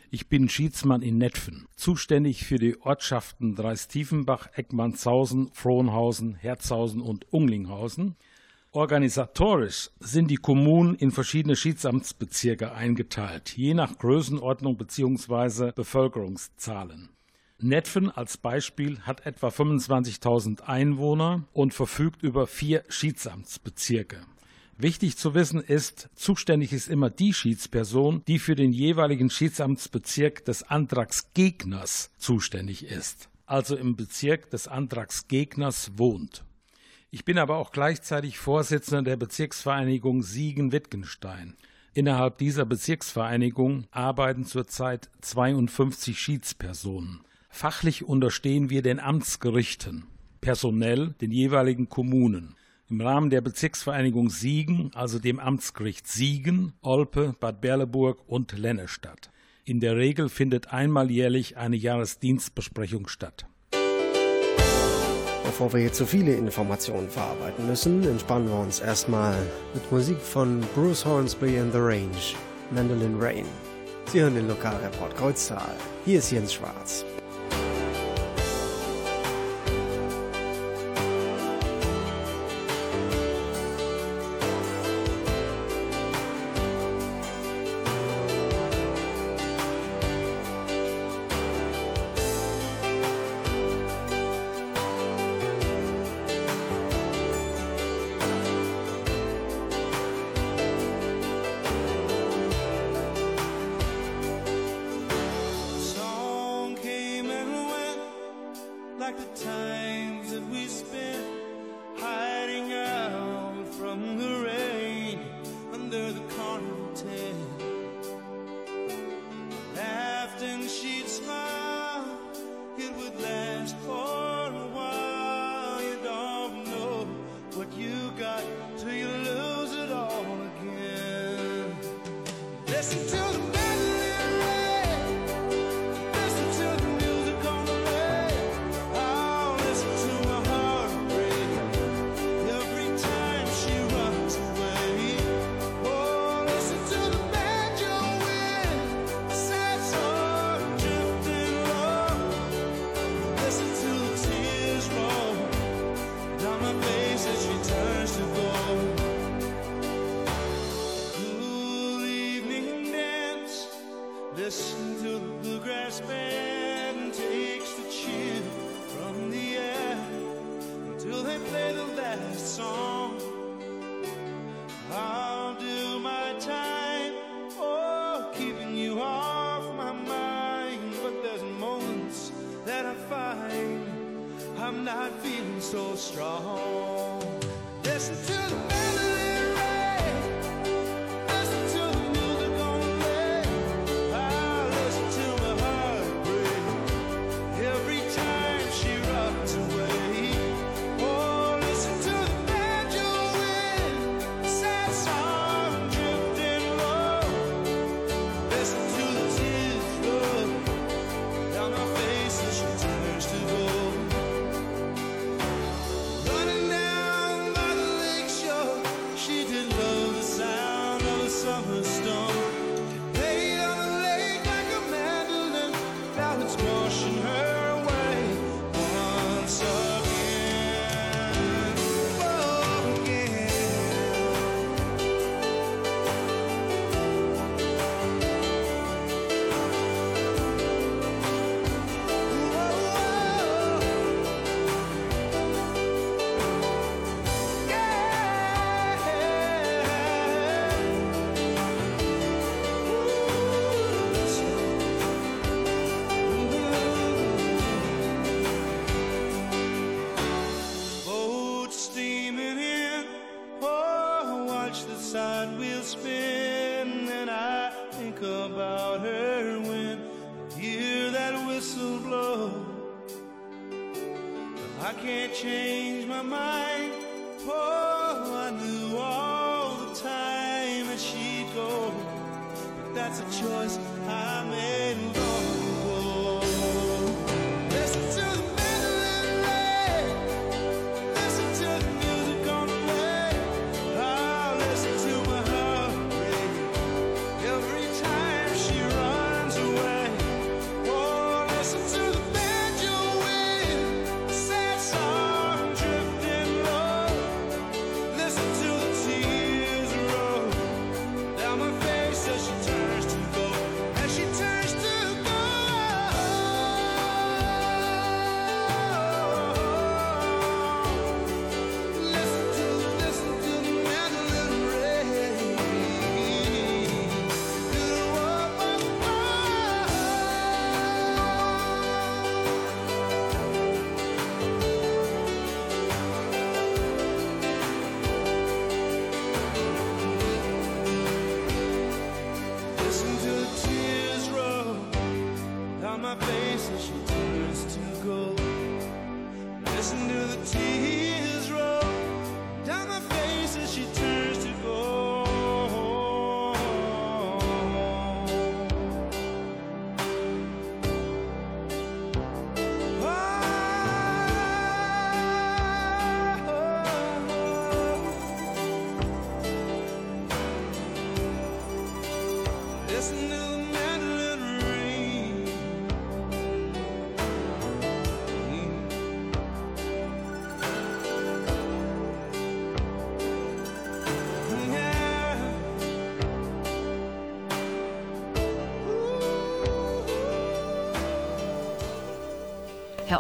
Ich 0.10 0.30
bin 0.30 0.48
Schiedsmann 0.48 1.02
in 1.02 1.18
Netfen, 1.18 1.66
zuständig 1.76 2.46
für 2.46 2.60
die 2.60 2.80
Ortschaften 2.80 3.54
Dreistiefenbach, 3.54 4.48
Eckmannshausen, 4.56 5.50
Frohnhausen, 5.52 6.36
Herzhausen 6.36 7.02
und 7.02 7.26
Unglinghausen. 7.34 8.16
Organisatorisch 8.78 9.90
sind 10.00 10.30
die 10.30 10.36
Kommunen 10.36 10.94
in 10.94 11.10
verschiedene 11.10 11.56
Schiedsamtsbezirke 11.56 12.74
eingeteilt, 12.74 13.58
je 13.58 13.74
nach 13.74 13.98
Größenordnung 13.98 14.78
bzw. 14.78 15.72
Bevölkerungszahlen. 15.72 17.10
Netfen 17.60 18.12
als 18.12 18.38
Beispiel 18.38 19.00
hat 19.00 19.26
etwa 19.26 19.48
25.000 19.48 20.62
Einwohner 20.62 21.46
und 21.54 21.74
verfügt 21.74 22.22
über 22.22 22.46
vier 22.46 22.84
Schiedsamtsbezirke. 22.88 24.18
Wichtig 24.78 25.18
zu 25.18 25.34
wissen 25.34 25.60
ist, 25.60 26.10
zuständig 26.14 26.72
ist 26.72 26.88
immer 26.88 27.10
die 27.10 27.34
Schiedsperson, 27.34 28.22
die 28.28 28.38
für 28.38 28.56
den 28.56 28.74
jeweiligen 28.74 29.32
Schiedsamtsbezirk 29.32 30.46
des 30.46 30.62
Antragsgegners 30.62 32.12
zuständig 32.20 32.86
ist, 32.86 33.30
also 33.48 33.76
im 33.76 33.96
Bezirk 33.96 34.52
des 34.52 34.68
Antragsgegners 34.68 35.94
wohnt. 35.98 36.44
Ich 37.10 37.24
bin 37.24 37.38
aber 37.38 37.56
auch 37.56 37.72
gleichzeitig 37.72 38.38
Vorsitzender 38.38 39.02
der 39.02 39.16
Bezirksvereinigung 39.16 40.24
Siegen-Wittgenstein. 40.24 41.56
Innerhalb 41.94 42.38
dieser 42.38 42.66
Bezirksvereinigung 42.66 43.86
arbeiten 43.92 44.44
zurzeit 44.44 45.10
52 45.22 46.20
Schiedspersonen. 46.20 47.22
Fachlich 47.50 48.04
unterstehen 48.04 48.70
wir 48.70 48.82
den 48.82 49.00
Amtsgerichten, 49.00 50.04
personell 50.42 51.16
den 51.22 51.32
jeweiligen 51.32 51.88
Kommunen. 51.88 52.56
Im 52.90 53.00
Rahmen 53.00 53.30
der 53.30 53.42
Bezirksvereinigung 53.42 54.30
Siegen, 54.30 54.92
also 54.94 55.18
dem 55.18 55.40
Amtsgericht 55.40 56.08
Siegen, 56.08 56.74
Olpe, 56.82 57.36
Bad 57.40 57.62
Berleburg 57.62 58.22
und 58.28 58.52
Lennestadt. 58.52 59.32
In 59.64 59.80
der 59.80 59.96
Regel 59.96 60.28
findet 60.28 60.74
einmal 60.74 61.10
jährlich 61.10 61.58
eine 61.58 61.78
Jahresdienstbesprechung 61.78 63.08
statt. 63.08 63.48
Bevor 65.58 65.74
wir 65.74 65.80
hier 65.80 65.92
zu 65.92 66.06
viele 66.06 66.36
Informationen 66.36 67.10
verarbeiten 67.10 67.66
müssen, 67.66 68.04
entspannen 68.04 68.48
wir 68.48 68.60
uns 68.60 68.80
erstmal 68.80 69.36
mit 69.74 69.92
Musik 69.92 70.22
von 70.22 70.62
Bruce 70.76 71.04
Hornsby 71.04 71.58
and 71.58 71.74
the 71.74 71.80
Range, 71.80 72.36
Mandolin 72.70 73.20
Rain. 73.20 73.46
Sie 74.14 74.22
hören 74.22 74.36
den 74.36 74.48
Lokalreport 74.48 75.18
Kreuztal. 75.18 75.74
Hier 76.06 76.20
ist 76.20 76.30
Jens 76.30 76.54
Schwarz. 76.54 77.04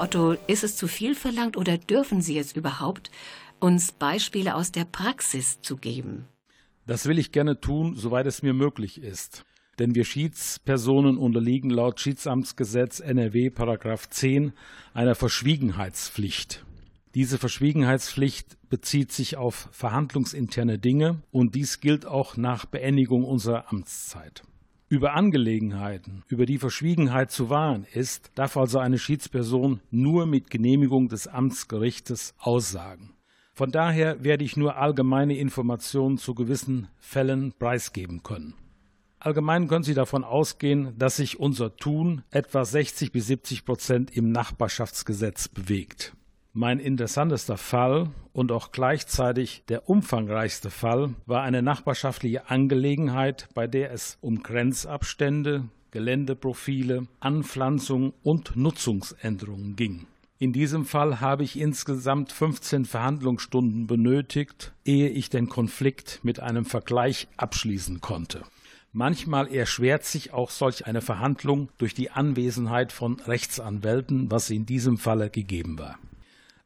Otto, 0.07 0.37
ist 0.47 0.63
es 0.63 0.77
zu 0.77 0.87
viel 0.87 1.15
verlangt 1.15 1.57
oder 1.57 1.77
dürfen 1.77 2.21
Sie 2.21 2.37
es 2.37 2.53
überhaupt, 2.53 3.11
uns 3.59 3.91
Beispiele 3.91 4.55
aus 4.55 4.71
der 4.71 4.85
Praxis 4.85 5.61
zu 5.61 5.75
geben? 5.75 6.29
Das 6.85 7.07
will 7.07 7.19
ich 7.19 7.33
gerne 7.33 7.59
tun, 7.59 7.93
soweit 7.93 8.25
es 8.25 8.41
mir 8.41 8.53
möglich 8.53 9.01
ist. 9.01 9.43
Denn 9.79 9.95
wir 9.95 10.05
Schiedspersonen 10.05 11.17
unterliegen 11.17 11.69
laut 11.69 11.99
Schiedsamtsgesetz 11.99 13.01
NRW 13.01 13.49
Paragraph 13.49 14.09
10 14.09 14.53
einer 14.93 15.13
Verschwiegenheitspflicht. 15.13 16.65
Diese 17.13 17.37
Verschwiegenheitspflicht 17.37 18.69
bezieht 18.69 19.11
sich 19.11 19.35
auf 19.35 19.67
verhandlungsinterne 19.73 20.79
Dinge 20.79 21.21
und 21.31 21.53
dies 21.53 21.81
gilt 21.81 22.05
auch 22.05 22.37
nach 22.37 22.65
Beendigung 22.65 23.25
unserer 23.25 23.73
Amtszeit. 23.73 24.43
Über 24.89 25.15
Angelegenheiten, 25.15 26.23
über 26.29 26.45
die 26.45 26.59
Verschwiegenheit 26.59 27.29
zu 27.29 27.49
wahren 27.49 27.85
ist, 27.91 28.31
darf 28.35 28.55
also 28.55 28.79
eine 28.79 28.97
Schiedsperson 28.97 29.81
nur 29.91 30.25
mit 30.25 30.49
Genehmigung 30.49 31.09
des 31.09 31.27
Amtsgerichtes 31.27 32.33
aussagen. 32.37 33.13
Von 33.53 33.71
daher 33.71 34.23
werde 34.23 34.45
ich 34.45 34.55
nur 34.55 34.77
allgemeine 34.77 35.35
Informationen 35.35 36.17
zu 36.17 36.33
gewissen 36.35 36.87
Fällen 36.99 37.51
preisgeben 37.59 38.23
können. 38.23 38.53
Allgemein 39.19 39.67
können 39.67 39.83
Sie 39.83 39.93
davon 39.93 40.23
ausgehen, 40.23 40.97
dass 40.97 41.17
sich 41.17 41.37
unser 41.37 41.75
Tun 41.75 42.23
etwa 42.29 42.63
60 42.63 43.11
bis 43.11 43.27
70 43.27 43.65
Prozent 43.65 44.15
im 44.15 44.31
Nachbarschaftsgesetz 44.31 45.49
bewegt. 45.49 46.13
Mein 46.59 46.79
interessantester 46.79 47.55
Fall 47.55 48.09
und 48.33 48.51
auch 48.51 48.71
gleichzeitig 48.71 49.61
der 49.69 49.87
umfangreichste 49.87 50.71
Fall 50.71 51.13
war 51.27 51.43
eine 51.43 51.61
nachbarschaftliche 51.61 52.49
Angelegenheit, 52.49 53.47
bei 53.53 53.67
der 53.67 53.91
es 53.91 54.17
um 54.21 54.41
Grenzabstände, 54.41 55.65
Geländeprofile, 55.91 57.05
Anpflanzung 57.19 58.11
und 58.23 58.55
Nutzungsänderungen 58.55 59.75
ging. 59.75 60.07
In 60.39 60.51
diesem 60.51 60.85
Fall 60.85 61.21
habe 61.21 61.43
ich 61.43 61.59
insgesamt 61.59 62.31
15 62.31 62.85
Verhandlungsstunden 62.85 63.85
benötigt, 63.85 64.73
ehe 64.83 65.09
ich 65.09 65.29
den 65.29 65.49
Konflikt 65.49 66.21
mit 66.23 66.39
einem 66.39 66.65
Vergleich 66.65 67.27
abschließen 67.37 68.01
konnte. 68.01 68.41
Manchmal 68.93 69.47
erschwert 69.53 70.05
sich 70.05 70.33
auch 70.33 70.49
solch 70.49 70.87
eine 70.87 71.01
Verhandlung 71.01 71.69
durch 71.77 71.93
die 71.93 72.09
Anwesenheit 72.09 72.91
von 72.91 73.19
Rechtsanwälten, 73.19 74.31
was 74.31 74.49
in 74.49 74.65
diesem 74.65 74.97
Falle 74.97 75.29
gegeben 75.29 75.77
war. 75.77 75.99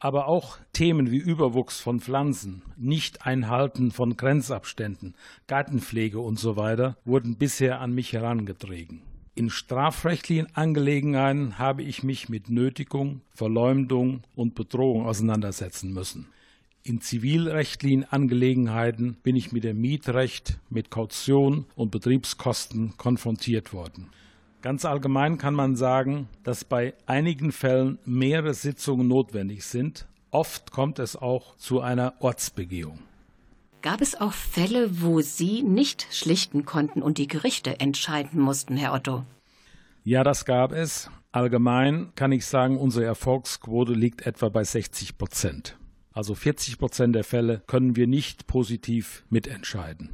Aber 0.03 0.27
auch 0.27 0.57
Themen 0.73 1.11
wie 1.11 1.19
Überwuchs 1.19 1.79
von 1.79 1.99
Pflanzen, 1.99 2.63
Nicht-Einhalten 2.75 3.91
von 3.91 4.17
Grenzabständen, 4.17 5.13
Gartenpflege 5.45 6.19
usw. 6.19 6.75
So 6.75 6.95
wurden 7.05 7.37
bisher 7.37 7.79
an 7.79 7.93
mich 7.93 8.11
herangetragen. 8.11 9.03
In 9.35 9.51
strafrechtlichen 9.51 10.47
Angelegenheiten 10.55 11.59
habe 11.59 11.83
ich 11.83 12.01
mich 12.01 12.29
mit 12.29 12.49
Nötigung, 12.49 13.21
Verleumdung 13.29 14.23
und 14.35 14.55
Bedrohung 14.55 15.05
auseinandersetzen 15.05 15.93
müssen. 15.93 16.25
In 16.81 16.99
zivilrechtlichen 16.99 18.03
Angelegenheiten 18.11 19.17
bin 19.21 19.35
ich 19.35 19.51
mit 19.51 19.63
dem 19.63 19.79
Mietrecht, 19.79 20.57
mit 20.71 20.89
Kaution 20.89 21.65
und 21.75 21.91
Betriebskosten 21.91 22.97
konfrontiert 22.97 23.71
worden. 23.71 24.09
Ganz 24.61 24.85
allgemein 24.85 25.39
kann 25.39 25.55
man 25.55 25.75
sagen, 25.75 26.27
dass 26.43 26.63
bei 26.63 26.93
einigen 27.07 27.51
Fällen 27.51 27.97
mehrere 28.05 28.53
Sitzungen 28.53 29.07
notwendig 29.07 29.65
sind. 29.65 30.05
Oft 30.29 30.71
kommt 30.71 30.99
es 30.99 31.15
auch 31.15 31.57
zu 31.57 31.81
einer 31.81 32.13
Ortsbegehung. 32.19 32.99
Gab 33.81 34.01
es 34.01 34.19
auch 34.21 34.33
Fälle, 34.33 35.01
wo 35.01 35.21
Sie 35.21 35.63
nicht 35.63 36.05
schlichten 36.11 36.63
konnten 36.63 37.01
und 37.01 37.17
die 37.17 37.27
Gerichte 37.27 37.79
entscheiden 37.79 38.39
mussten, 38.39 38.77
Herr 38.77 38.93
Otto? 38.93 39.23
Ja, 40.03 40.23
das 40.23 40.45
gab 40.45 40.71
es. 40.71 41.09
Allgemein 41.31 42.11
kann 42.15 42.31
ich 42.31 42.45
sagen, 42.45 42.77
unsere 42.77 43.05
Erfolgsquote 43.05 43.93
liegt 43.93 44.27
etwa 44.27 44.49
bei 44.49 44.63
60 44.63 45.17
Prozent. 45.17 45.77
Also 46.13 46.35
40 46.35 46.77
Prozent 46.77 47.15
der 47.15 47.23
Fälle 47.23 47.63
können 47.65 47.95
wir 47.95 48.05
nicht 48.05 48.45
positiv 48.45 49.23
mitentscheiden 49.29 50.09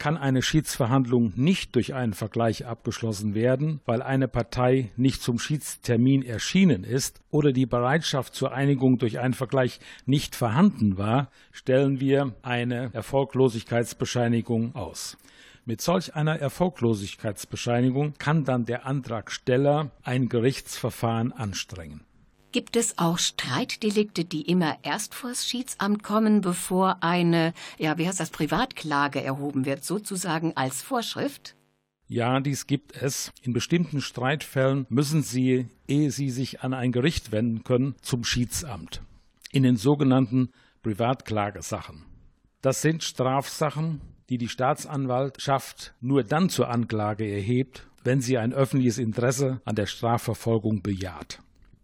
kann 0.00 0.16
eine 0.16 0.42
Schiedsverhandlung 0.42 1.34
nicht 1.36 1.76
durch 1.76 1.94
einen 1.94 2.14
Vergleich 2.14 2.66
abgeschlossen 2.66 3.34
werden, 3.34 3.80
weil 3.84 4.02
eine 4.02 4.26
Partei 4.26 4.90
nicht 4.96 5.22
zum 5.22 5.38
Schiedstermin 5.38 6.22
erschienen 6.22 6.82
ist 6.82 7.20
oder 7.30 7.52
die 7.52 7.66
Bereitschaft 7.66 8.34
zur 8.34 8.52
Einigung 8.52 8.98
durch 8.98 9.20
einen 9.20 9.34
Vergleich 9.34 9.78
nicht 10.06 10.34
vorhanden 10.34 10.96
war, 10.96 11.30
stellen 11.52 12.00
wir 12.00 12.34
eine 12.42 12.90
Erfolglosigkeitsbescheinigung 12.94 14.74
aus. 14.74 15.18
Mit 15.66 15.82
solch 15.82 16.14
einer 16.16 16.40
Erfolglosigkeitsbescheinigung 16.40 18.14
kann 18.18 18.44
dann 18.44 18.64
der 18.64 18.86
Antragsteller 18.86 19.90
ein 20.02 20.30
Gerichtsverfahren 20.30 21.32
anstrengen. 21.32 22.00
Gibt 22.52 22.74
es 22.74 22.98
auch 22.98 23.18
Streitdelikte, 23.18 24.24
die 24.24 24.42
immer 24.42 24.78
erst 24.82 25.14
vors 25.14 25.46
Schiedsamt 25.46 26.02
kommen, 26.02 26.40
bevor 26.40 27.02
eine, 27.02 27.54
ja, 27.78 27.96
wie 27.96 28.08
heißt 28.08 28.18
das, 28.18 28.30
Privatklage 28.30 29.22
erhoben 29.22 29.66
wird, 29.66 29.84
sozusagen 29.84 30.56
als 30.56 30.82
Vorschrift? 30.82 31.54
Ja, 32.08 32.40
dies 32.40 32.66
gibt 32.66 33.00
es. 33.00 33.30
In 33.42 33.52
bestimmten 33.52 34.00
Streitfällen 34.00 34.84
müssen 34.88 35.22
Sie, 35.22 35.68
ehe 35.86 36.10
Sie 36.10 36.28
sich 36.28 36.62
an 36.62 36.74
ein 36.74 36.90
Gericht 36.90 37.30
wenden 37.30 37.62
können, 37.62 37.94
zum 38.02 38.24
Schiedsamt. 38.24 39.00
In 39.52 39.62
den 39.62 39.76
sogenannten 39.76 40.50
Privatklagesachen. 40.82 42.04
Das 42.62 42.82
sind 42.82 43.04
Strafsachen, 43.04 44.00
die 44.28 44.38
die 44.38 44.48
Staatsanwaltschaft 44.48 45.94
nur 46.00 46.24
dann 46.24 46.48
zur 46.48 46.68
Anklage 46.68 47.30
erhebt, 47.30 47.86
wenn 48.02 48.20
sie 48.20 48.38
ein 48.38 48.52
öffentliches 48.52 48.98
Interesse 48.98 49.60
an 49.64 49.76
der 49.76 49.86
Strafverfolgung 49.86 50.82
bejaht. 50.82 51.40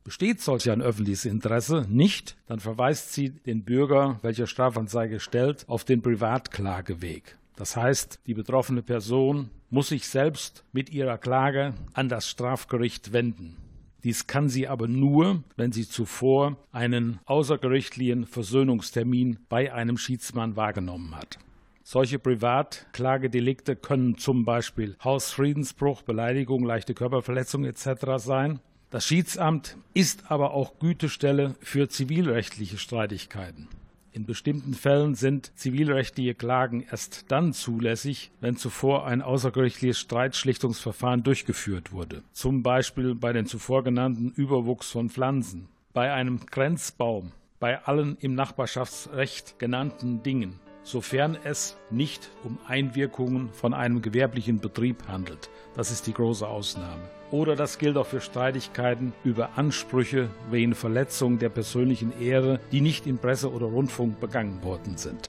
Besteht 0.07 0.41
solch 0.41 0.71
ein 0.71 0.83
öffentliches 0.83 1.25
Interesse 1.25 1.85
nicht, 1.89 2.37
dann 2.47 2.61
verweist 2.61 3.13
sie 3.13 3.31
den 3.31 3.65
Bürger, 3.65 4.21
welcher 4.23 4.47
Strafanzeige 4.47 5.19
stellt, 5.19 5.65
auf 5.69 5.83
den 5.83 6.01
Privatklageweg. 6.01 7.37
Das 7.57 7.77
heißt, 7.77 8.21
die 8.25 8.35
betroffene 8.35 8.83
Person 8.83 9.51
muss 9.69 9.89
sich 9.89 10.07
selbst 10.07 10.63
mit 10.71 10.91
ihrer 10.91 11.19
Klage 11.19 11.75
an 11.93 12.09
das 12.09 12.29
Strafgericht 12.29 13.13
wenden. 13.13 13.57
Dies 14.05 14.29
kann 14.29 14.49
sie 14.49 14.69
aber 14.69 14.87
nur, 14.87 15.43
wenn 15.57 15.73
sie 15.73 15.89
zuvor 15.89 16.57
einen 16.71 17.19
außergerichtlichen 17.25 18.27
Versöhnungstermin 18.27 19.41
bei 19.49 19.75
einem 19.75 19.99
Schiedsmann 19.99 20.55
wahrgenommen 20.55 21.17
hat. 21.17 21.41
Solche 21.83 22.21
Privatklagedelikte 22.21 23.75
können 23.75 24.19
zum 24.19 24.45
Beispiel 24.45 24.97
Hausfriedensbruch, 25.03 26.03
Beleidigung, 26.03 26.65
leichte 26.65 26.95
Körperverletzung 26.95 27.65
etc. 27.65 28.19
sein. 28.19 28.61
Das 28.91 29.05
Schiedsamt 29.05 29.77
ist 29.95 30.31
aber 30.31 30.53
auch 30.53 30.79
Gütestelle 30.79 31.57
für 31.61 31.89
zivilrechtliche 31.89 32.79
Streitigkeiten. 32.79 33.69
In 34.13 34.25
bestimmten 34.25 34.75
Fällen 34.75 35.15
sind 35.15 35.53
zivilrechtliche 35.59 36.35
Klagen 36.35 36.87
erst 36.89 37.27
dann 37.29 37.53
zulässig, 37.53 38.31
wenn 38.41 38.57
zuvor 38.57 39.07
ein 39.07 39.21
außergerichtliches 39.23 39.99
Streitschlichtungsverfahren 39.99 41.23
durchgeführt 41.23 41.93
wurde, 41.93 42.23
zum 42.33 42.63
Beispiel 42.63 43.15
bei 43.15 43.33
den 43.33 43.47
zuvor 43.47 43.85
genannten 43.85 44.31
Überwuchs 44.31 44.91
von 44.91 45.11
Pflanzen, 45.11 45.69
bei 45.93 46.13
einem 46.13 46.47
Grenzbaum, 46.47 47.33
bei 47.59 47.85
allen 47.85 48.17
im 48.21 48.35
Nachbarschaftsrecht 48.35 49.59
genannten 49.59 50.23
Dingen, 50.23 50.61
sofern 50.83 51.37
es 51.45 51.77
nicht 51.91 52.31
um 52.45 52.59
Einwirkungen 52.67 53.53
von 53.53 53.75
einem 53.75 54.01
gewerblichen 54.01 54.61
Betrieb 54.61 55.09
handelt. 55.09 55.51
Das 55.75 55.91
ist 55.91 56.07
die 56.07 56.15
große 56.15 56.47
Ausnahme. 56.47 57.16
Oder 57.31 57.57
das 57.57 57.79
gilt 57.79 57.97
auch 57.97 58.07
für 58.07 58.21
Streitigkeiten 58.21 59.13
über 59.25 59.51
Ansprüche 59.57 60.29
wegen 60.51 60.75
Verletzung 60.75 61.39
der 61.39 61.49
persönlichen 61.49 62.13
Ehre, 62.21 62.61
die 62.71 62.81
nicht 62.81 63.07
in 63.07 63.19
Presse 63.19 63.51
oder 63.53 63.67
Rundfunk 63.67 64.21
begangen 64.21 64.63
worden 64.63 64.97
sind. 64.97 65.29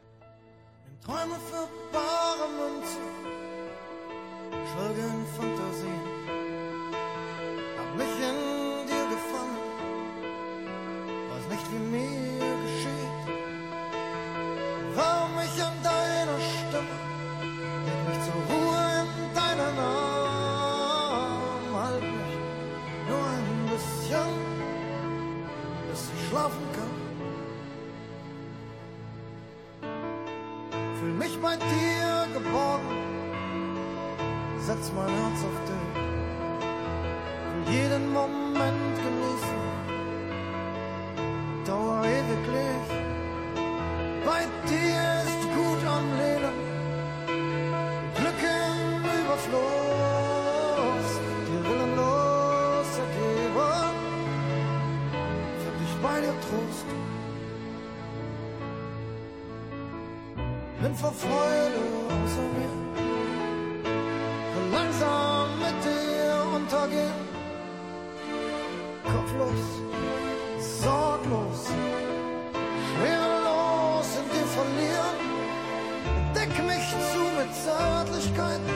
Träume 1.03 1.35
für 1.49 1.67
bare 1.91 2.37
Moment 38.17 38.95
genießen, 39.05 39.63
dauer 41.65 42.01
ewiglich. 42.17 42.87
Bei 44.25 44.41
dir 44.69 45.03
ist 45.27 45.43
gut 45.57 45.81
am 45.95 46.05
Leben, 46.21 46.57
Glück 48.17 48.41
im 48.59 48.79
Überfluss, 49.19 51.09
dir 51.47 51.61
willenlos 51.69 52.89
ergeben. 53.05 53.37
bei 56.01 56.21
dir 56.21 56.35
Trost. 56.45 56.85
Bin 60.81 60.93
vor 60.95 61.11
Freude 61.11 61.81
außer 62.15 62.47
mir, 62.55 62.73
will 64.53 64.69
langsam 64.71 65.47
mit 65.59 65.77
dir 65.85 66.55
untergehen. 66.55 67.26
Kopflos, 69.27 69.81
sorglos, 70.81 71.67
schwerelos 72.95 74.07
in 74.19 74.25
dir 74.31 74.47
verlieren. 74.47 75.17
Deck 76.33 76.53
mich 76.65 76.87
zu 77.11 77.23
mit 77.37 77.53
Zärtlichkeit. 77.53 78.66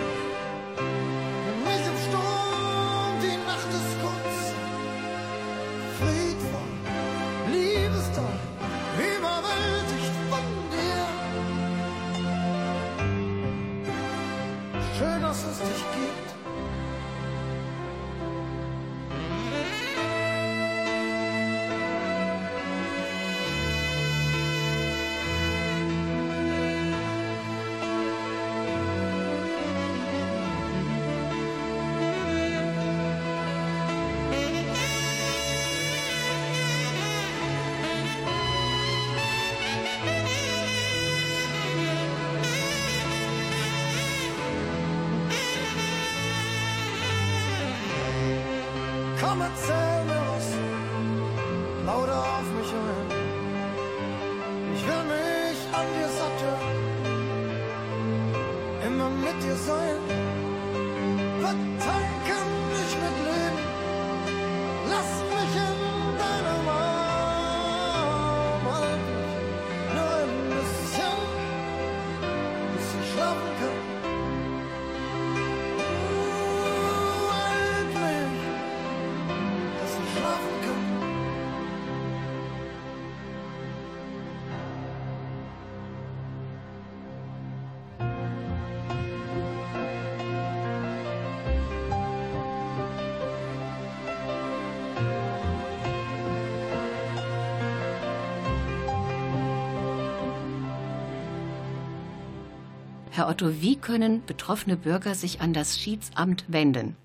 Herr 103.14 103.28
Otto, 103.28 103.62
wie 103.62 103.76
können 103.76 104.24
betroffene 104.26 104.78
Bürger 104.78 105.16
sich 105.16 105.42
an 105.42 105.52
das 105.52 105.78
Schiedsamt 105.78 106.46
wenden? 106.48 106.96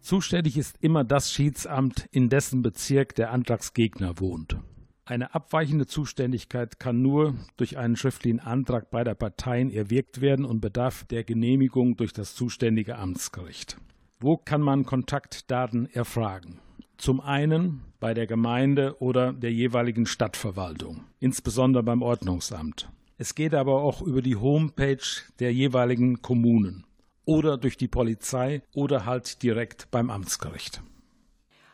Zuständig 0.00 0.58
ist 0.58 0.76
immer 0.82 1.02
das 1.02 1.32
Schiedsamt, 1.32 2.06
in 2.10 2.28
dessen 2.28 2.60
Bezirk 2.60 3.14
der 3.14 3.32
Antragsgegner 3.32 4.20
wohnt. 4.20 4.58
Eine 5.06 5.34
abweichende 5.34 5.86
Zuständigkeit 5.86 6.78
kann 6.78 7.00
nur 7.00 7.36
durch 7.56 7.78
einen 7.78 7.96
schriftlichen 7.96 8.38
Antrag 8.38 8.90
beider 8.90 9.14
Parteien 9.14 9.70
erwirkt 9.70 10.20
werden 10.20 10.44
und 10.44 10.60
bedarf 10.60 11.04
der 11.04 11.24
Genehmigung 11.24 11.96
durch 11.96 12.12
das 12.12 12.34
zuständige 12.34 12.98
Amtsgericht. 12.98 13.78
Wo 14.20 14.36
kann 14.36 14.60
man 14.60 14.84
Kontaktdaten 14.84 15.86
erfragen? 15.86 16.58
Zum 16.98 17.20
einen 17.20 17.80
bei 17.98 18.12
der 18.12 18.26
Gemeinde 18.26 19.00
oder 19.00 19.32
der 19.32 19.52
jeweiligen 19.52 20.04
Stadtverwaltung, 20.04 21.04
insbesondere 21.18 21.82
beim 21.82 22.02
Ordnungsamt. 22.02 22.90
Es 23.18 23.34
geht 23.34 23.54
aber 23.54 23.82
auch 23.82 24.02
über 24.02 24.20
die 24.20 24.36
Homepage 24.36 24.98
der 25.38 25.52
jeweiligen 25.52 26.20
Kommunen 26.20 26.84
oder 27.24 27.56
durch 27.56 27.76
die 27.76 27.88
Polizei 27.88 28.62
oder 28.74 29.06
halt 29.06 29.42
direkt 29.42 29.90
beim 29.90 30.10
Amtsgericht. 30.10 30.82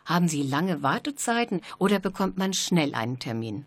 Haben 0.05 0.29
Sie 0.29 0.43
lange 0.43 0.83
Wartezeiten 0.83 1.61
oder 1.79 1.99
bekommt 1.99 2.39
man 2.39 2.53
schnell 2.53 2.95
einen 2.95 3.19
Termin? 3.19 3.67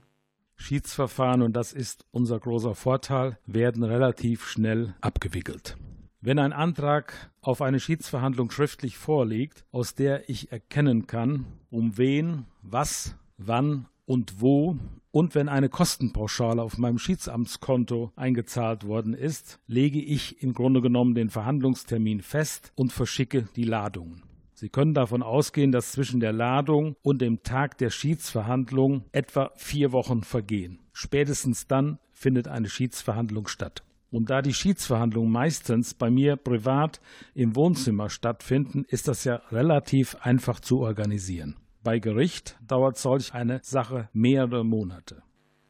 Schiedsverfahren, 0.58 1.42
und 1.42 1.54
das 1.54 1.74
ist 1.74 2.06
unser 2.12 2.40
großer 2.40 2.76
Vorteil, 2.76 3.38
werden 3.46 3.84
relativ 3.84 4.48
schnell 4.48 4.96
abgewickelt. 5.02 5.76
Wenn 6.22 6.40
ein 6.40 6.54
Antrag 6.54 7.30
auf 7.42 7.62
eine 7.62 7.80
Schiedsverhandlung 7.80 8.50
schriftlich 8.52 8.98
vorliegt, 8.98 9.66
aus 9.72 9.96
der 9.96 10.30
ich 10.30 10.52
erkennen 10.52 11.08
kann, 11.08 11.46
um 11.70 11.98
wen, 11.98 12.46
was, 12.62 13.16
wann 13.38 13.88
und 14.06 14.42
wo 14.42 14.78
und 15.15 15.34
wenn 15.34 15.47
eine 15.47 15.69
Kostenpauschale 15.69 16.62
auf 16.62 16.78
meinem 16.78 16.97
Schiedsamtskonto 16.97 18.12
eingezahlt 18.17 18.86
worden 18.86 19.13
ist, 19.13 19.62
lege 19.65 20.01
ich 20.01 20.43
im 20.43 20.54
Grunde 20.54 20.82
genommen 20.82 21.15
den 21.15 21.30
Verhandlungstermin 21.30 22.19
fest 22.19 22.73
und 22.75 22.91
verschicke 22.91 23.47
die 23.56 23.63
Ladungen. 23.63 24.23
Sie 24.56 24.67
können 24.67 24.93
davon 24.93 25.23
ausgehen, 25.23 25.71
dass 25.71 25.93
zwischen 25.93 26.19
der 26.19 26.34
Ladung 26.34 26.97
und 27.01 27.21
dem 27.21 27.43
Tag 27.43 27.78
der 27.78 27.91
Schiedsverhandlung 27.91 29.06
etwa 29.13 29.51
vier 29.56 29.93
Wochen 29.93 30.21
vergehen. 30.21 30.80
Spätestens 30.91 31.65
dann 31.65 31.97
findet 32.12 32.49
eine 32.49 32.67
Schiedsverhandlung 32.67 33.47
statt. 33.47 33.86
Und 34.12 34.30
da 34.30 34.41
die 34.41 34.54
Schiedsverhandlungen 34.54 35.32
meistens 35.32 35.93
bei 35.93 36.10
mir 36.10 36.36
privat 36.36 36.99
im 37.34 37.56
Wohnzimmer 37.56 38.10
stattfinden, 38.10 38.84
ist 38.89 39.08
das 39.08 39.23
ja 39.23 39.36
relativ 39.49 40.17
einfach 40.19 40.60
zu 40.60 40.80
organisieren. 40.80 41.56
Bei 41.86 42.00
Gericht 42.00 42.58
dauert 42.67 42.98
solch 42.98 43.36
eine 43.36 43.60
Sache 43.62 44.10
mehrere 44.12 44.65
Monate. 44.65 45.21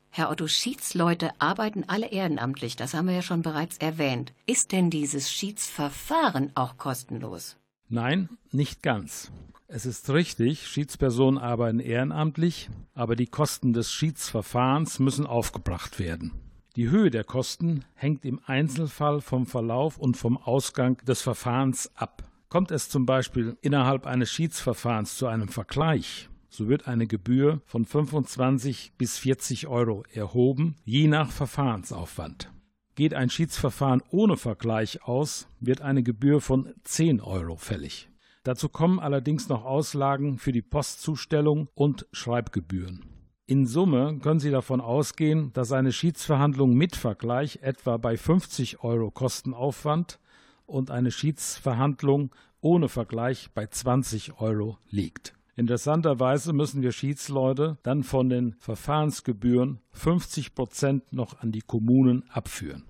Herr 0.10 0.32
Otto, 0.32 0.48
Schiedsleute 0.48 1.32
arbeiten 1.40 1.84
alle 1.90 2.10
ehrenamtlich, 2.10 2.78
das 2.78 2.94
haben 2.94 3.10
wir 3.10 3.16
ja 3.16 3.22
schon 3.22 3.42
bereits 3.42 3.78
erwähnt. 3.80 4.32
Ist 4.46 4.72
denn 4.72 4.90
dieses 4.90 5.30
Schiedsverfahren 5.30 6.54
auch 6.56 6.78
kostenlos? 6.78 7.58
Nein, 7.90 8.30
nicht 8.54 8.82
ganz. 8.82 9.30
Es 9.68 9.86
ist 9.86 10.10
richtig, 10.10 10.68
Schiedspersonen 10.68 11.38
arbeiten 11.38 11.82
ehrenamtlich, 11.82 12.70
aber 12.94 13.18
die 13.18 13.28
Kosten 13.28 13.74
des 13.74 13.92
Schiedsverfahrens 13.92 15.00
müssen 15.00 15.28
aufgebracht 15.28 16.00
werden. 16.00 16.32
Die 16.78 16.90
Höhe 16.90 17.12
der 17.12 17.26
Kosten 17.26 17.84
hängt 17.94 18.24
im 18.24 18.40
Einzelfall 18.46 19.20
vom 19.20 19.46
Verlauf 19.46 19.98
und 19.98 20.16
vom 20.16 20.38
Ausgang 20.38 20.96
des 21.06 21.22
Verfahrens 21.22 21.92
ab. 21.94 22.24
Kommt 22.56 22.72
es 22.72 22.88
zum 22.88 23.06
Beispiel 23.06 23.58
innerhalb 23.60 24.08
eines 24.08 24.32
Schiedsverfahrens 24.32 25.18
zu 25.18 25.28
einem 25.28 25.50
Vergleich, 25.50 26.30
so 26.48 26.70
wird 26.70 26.88
eine 26.88 27.06
Gebühr 27.06 27.60
von 27.66 27.84
25 27.84 28.94
bis 28.98 29.18
40 29.18 29.68
Euro 29.68 30.06
erhoben, 30.14 30.78
je 30.86 31.08
nach 31.08 31.32
Verfahrensaufwand. 31.32 32.54
Geht 32.96 33.14
ein 33.14 33.30
Schiedsverfahren 33.30 34.02
ohne 34.10 34.38
Vergleich 34.38 35.04
aus, 35.04 35.50
wird 35.60 35.82
eine 35.82 36.02
Gebühr 36.02 36.40
von 36.40 36.74
10 36.86 37.20
Euro 37.20 37.58
fällig. 37.58 38.10
Dazu 38.44 38.70
kommen 38.70 39.02
allerdings 39.02 39.50
noch 39.50 39.66
Auslagen 39.66 40.38
für 40.38 40.54
die 40.54 40.62
Postzustellung 40.62 41.68
und 41.76 42.08
Schreibgebühren. 42.14 43.04
In 43.48 43.68
Summe 43.68 44.20
können 44.20 44.40
Sie 44.40 44.52
davon 44.52 44.80
ausgehen, 44.80 45.52
dass 45.52 45.74
eine 45.74 45.92
Schiedsverhandlung 45.92 46.74
mit 46.74 46.96
Vergleich 46.96 47.60
etwa 47.64 47.98
bei 47.98 48.16
50 48.16 48.82
Euro 48.82 49.12
Kostenaufwand 49.12 50.20
und 50.66 50.92
eine 50.92 51.12
Schiedsverhandlung 51.12 52.34
ohne 52.62 52.90
Vergleich 52.90 53.52
bei 53.54 53.68
20 53.68 54.40
Euro 54.40 54.78
liegt. 54.90 55.34
Interessanterweise 55.56 56.52
müssen 56.52 56.82
wir 56.82 56.92
Schiedsleute 56.92 57.78
dann 57.84 58.04
von 58.04 58.30
den 58.30 58.56
Verfahrensgebühren 58.60 59.80
50 59.92 60.54
Prozent 60.54 61.14
noch 61.14 61.40
an 61.40 61.52
die 61.52 61.62
Kommunen 61.62 62.24
abführen. 62.30 62.84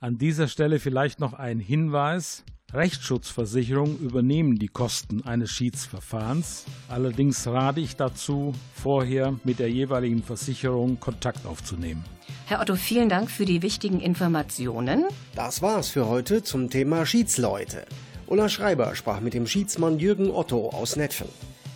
An 0.00 0.18
dieser 0.18 0.48
Stelle 0.48 0.80
vielleicht 0.80 1.20
noch 1.20 1.32
ein 1.34 1.60
Hinweis. 1.60 2.44
Rechtsschutzversicherungen 2.74 3.98
übernehmen 3.98 4.58
die 4.58 4.68
Kosten 4.68 5.24
eines 5.24 5.50
Schiedsverfahrens. 5.50 6.66
Allerdings 6.90 7.46
rate 7.46 7.80
ich 7.80 7.96
dazu, 7.96 8.52
vorher 8.74 9.34
mit 9.42 9.58
der 9.58 9.70
jeweiligen 9.70 10.22
Versicherung 10.22 11.00
Kontakt 11.00 11.46
aufzunehmen. 11.46 12.04
Herr 12.44 12.60
Otto, 12.60 12.76
vielen 12.76 13.08
Dank 13.08 13.30
für 13.30 13.46
die 13.46 13.62
wichtigen 13.62 14.00
Informationen. 14.00 15.06
Das 15.34 15.62
war's 15.62 15.88
für 15.88 16.08
heute 16.08 16.42
zum 16.42 16.68
Thema 16.68 17.06
Schiedsleute. 17.06 17.86
Ulla 18.26 18.50
Schreiber 18.50 18.94
sprach 18.94 19.20
mit 19.20 19.32
dem 19.32 19.46
Schiedsmann 19.46 19.98
Jürgen 19.98 20.30
Otto 20.30 20.68
aus 20.68 20.96
Netfen. 20.96 21.28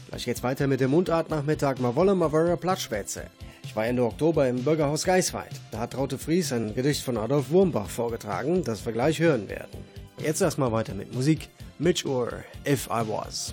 Gleich 0.09 0.27
geht's 0.27 0.43
weiter 0.43 0.67
mit 0.67 0.81
dem 0.81 0.91
Mundartnachmittag 0.91 1.79
Ma 1.79 1.95
wolle 1.95 2.15
ma 2.15 2.31
wöre 2.31 2.59
Plattschwätze. 2.59 3.31
Ich 3.65 3.75
war 3.75 3.87
Ende 3.87 4.05
Oktober 4.05 4.47
im 4.47 4.63
Bürgerhaus 4.63 5.05
Geisweit. 5.05 5.59
Da 5.71 5.79
hat 5.79 5.95
Traute 5.95 6.19
Fries 6.19 6.53
ein 6.53 6.75
Gedicht 6.75 7.03
von 7.03 7.17
Adolf 7.17 7.49
Wurmbach 7.49 7.89
vorgetragen, 7.89 8.63
das 8.63 8.85
wir 8.85 8.93
gleich 8.93 9.21
hören 9.21 9.49
werden. 9.49 10.02
Jetzt 10.23 10.41
erstmal 10.41 10.71
weiter 10.71 10.95
mit 10.95 11.13
Musik. 11.13 11.49
Mitch 11.81 12.07
Ur, 12.07 12.45
If 12.65 12.87
I 12.87 13.03
Was. 13.09 13.53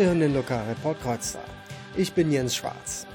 Sie 0.00 0.06
hören 0.06 0.20
den 0.20 0.32
Lokalreport 0.32 0.98
Kreuztal. 1.02 1.44
Ich 1.94 2.14
bin 2.14 2.32
Jens 2.32 2.56
Schwarz. 2.56 3.06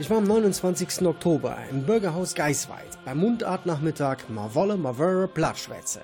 Ich 0.00 0.10
war 0.10 0.16
am 0.16 0.24
29. 0.24 1.06
Oktober 1.06 1.56
im 1.70 1.84
Bürgerhaus 1.84 2.34
Geisweit 2.34 2.98
beim 3.04 3.18
Mundartnachmittag 3.18 4.28
Ma 4.28 4.50
wolle 4.52 4.76
ma 4.76 4.98
wöre 4.98 5.28
Plattschwätze. 5.28 6.00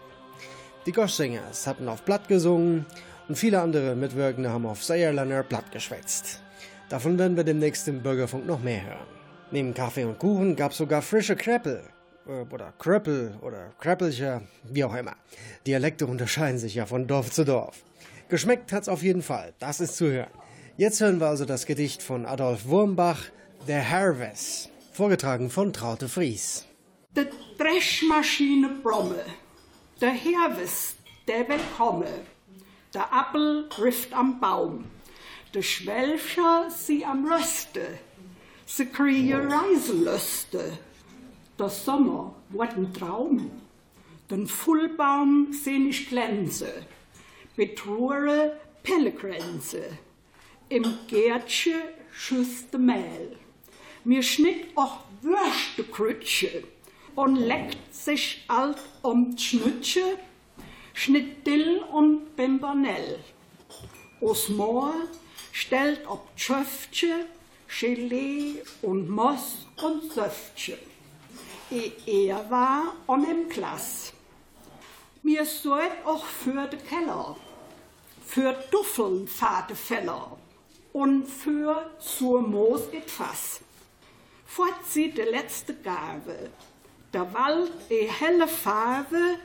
Die 0.86 0.92
Goschsingers 0.92 1.66
hatten 1.66 1.88
auf 1.88 2.04
Platt 2.04 2.28
gesungen 2.28 2.86
und 3.26 3.34
viele 3.34 3.60
andere 3.60 3.96
Mitwirkende 3.96 4.50
haben 4.50 4.64
auf 4.64 4.84
Säuerländer 4.84 5.42
Platt 5.42 5.72
geschwätzt. 5.72 6.40
Davon 6.88 7.18
werden 7.18 7.36
wir 7.36 7.42
demnächst 7.42 7.88
im 7.88 8.00
Bürgerfunk 8.00 8.46
noch 8.46 8.62
mehr 8.62 8.84
hören. 8.86 9.08
Neben 9.50 9.74
Kaffee 9.74 10.04
und 10.04 10.20
Kuchen 10.20 10.54
gab 10.54 10.70
es 10.70 10.78
sogar 10.78 11.02
frische 11.02 11.34
Kreppel. 11.34 11.82
Äh, 12.28 12.44
oder 12.54 12.72
Kröppel 12.78 13.34
oder 13.40 13.72
Kreppelcher, 13.80 14.42
wie 14.62 14.84
auch 14.84 14.94
immer. 14.94 15.16
Dialekte 15.66 16.06
unterscheiden 16.06 16.60
sich 16.60 16.76
ja 16.76 16.86
von 16.86 17.08
Dorf 17.08 17.32
zu 17.32 17.44
Dorf. 17.44 17.82
Geschmeckt 18.32 18.72
hat's 18.72 18.88
auf 18.88 19.02
jeden 19.02 19.20
Fall, 19.20 19.52
das 19.58 19.78
ist 19.78 19.98
zu 19.98 20.10
hören. 20.10 20.30
Jetzt 20.78 21.02
hören 21.02 21.20
wir 21.20 21.26
also 21.26 21.44
das 21.44 21.66
Gedicht 21.66 22.02
von 22.02 22.24
Adolf 22.24 22.64
Wurmbach, 22.64 23.24
Der 23.68 23.86
Harvest, 23.90 24.70
vorgetragen 24.90 25.50
von 25.50 25.74
Traute 25.74 26.08
Fries. 26.08 26.64
De 27.14 27.26
Dreschmaschine 27.58 28.70
bromme, 28.82 29.22
der 30.00 30.14
Harvest, 30.14 30.96
der 31.28 31.46
will 31.46 31.60
komme, 31.76 32.08
der 32.94 33.12
Appel 33.12 33.68
rifft 33.78 34.14
am 34.14 34.40
Baum, 34.40 34.86
de 35.54 35.62
Schwelfscher 35.62 36.70
sie 36.70 37.04
am 37.04 37.30
Röste, 37.30 37.86
Sie 38.64 38.86
kriegen 38.86 39.52
Reiselüste. 39.52 40.78
Der 41.58 41.68
Sommer 41.68 42.34
wird 42.48 42.78
ein 42.78 42.94
Traum. 42.94 43.50
Den 44.30 44.46
Fullbaum 44.46 45.52
seh 45.52 45.76
ich 45.76 46.08
glänze. 46.08 46.72
Betrure 47.54 48.56
Pellegrenze. 48.82 49.98
Im 50.70 50.86
Gärtchen 51.06 51.82
schüsste 52.10 52.78
Mehl. 52.78 53.36
Mir 54.04 54.22
schnitt 54.22 54.68
auch 54.74 55.00
Würstekrütsche 55.20 56.64
und 57.14 57.36
leckt 57.36 57.94
sich 57.94 58.42
alt 58.48 58.78
um 59.02 59.36
Schnütsche, 59.36 60.18
schnitt 60.94 61.46
Dill 61.46 61.82
und 61.92 62.34
Pimpernell. 62.36 63.18
Aus 64.22 64.48
Moor 64.48 64.94
stellt 65.52 66.00
ob 66.06 66.34
Tschöftche, 66.36 67.26
Gelee 67.68 68.62
und 68.80 69.10
Moss 69.10 69.66
und 69.82 70.10
Söftche. 70.10 70.78
E 71.70 71.92
er 72.06 72.50
war 72.50 72.94
on 73.06 73.24
im 73.24 73.46
Klass. 73.50 74.14
Mir 75.24 75.44
sorgt 75.44 76.04
auch 76.04 76.24
für 76.24 76.66
de 76.66 76.80
Keller, 76.80 77.36
für 78.26 78.52
Duffeln 78.72 79.28
fade 79.28 79.76
Feller 79.76 80.36
und 80.92 81.26
für 81.26 81.90
zur 82.00 82.42
Moos 82.42 82.88
etwas. 82.90 83.60
Fort 84.44 84.84
sieht 84.84 85.16
de 85.16 85.30
letzte 85.30 85.74
Gabe. 85.74 86.50
Der 87.12 87.32
Wald 87.32 87.70
e 87.88 88.08
helle 88.08 88.48
Farbe, 88.48 89.38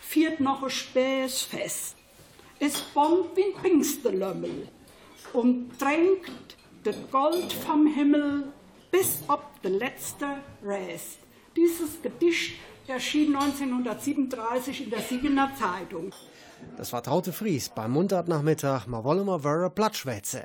viert 0.00 0.40
noch 0.40 0.64
ein 0.64 0.70
Späß 0.70 1.42
fest. 1.42 1.94
Es 2.58 2.80
bombt 2.80 3.36
wie 3.36 3.44
ein 3.44 3.62
Pingstelömmel 3.62 4.66
und 5.32 5.70
drängt 5.78 6.56
das 6.82 6.96
Gold 7.12 7.52
vom 7.52 7.86
Himmel 7.86 8.52
bis 8.90 9.20
ob 9.28 9.62
der 9.62 9.70
letzte 9.70 10.26
Rest. 10.64 11.18
Dieses 11.54 12.02
Gedicht 12.02 12.56
erschien 12.90 13.34
1937 13.34 14.84
in 14.84 14.90
der 14.90 15.00
Siegener 15.00 15.50
Zeitung. 15.58 16.12
Das 16.76 16.92
war 16.92 17.02
Traute 17.02 17.32
Fries 17.32 17.70
beim 17.70 17.92
Mundartnachmittag. 17.92 18.86
Mal 18.86 19.04
wollen 19.04 19.26
wir 19.26 19.44
wöre 19.44 19.70
Plattschwätze. 19.70 20.44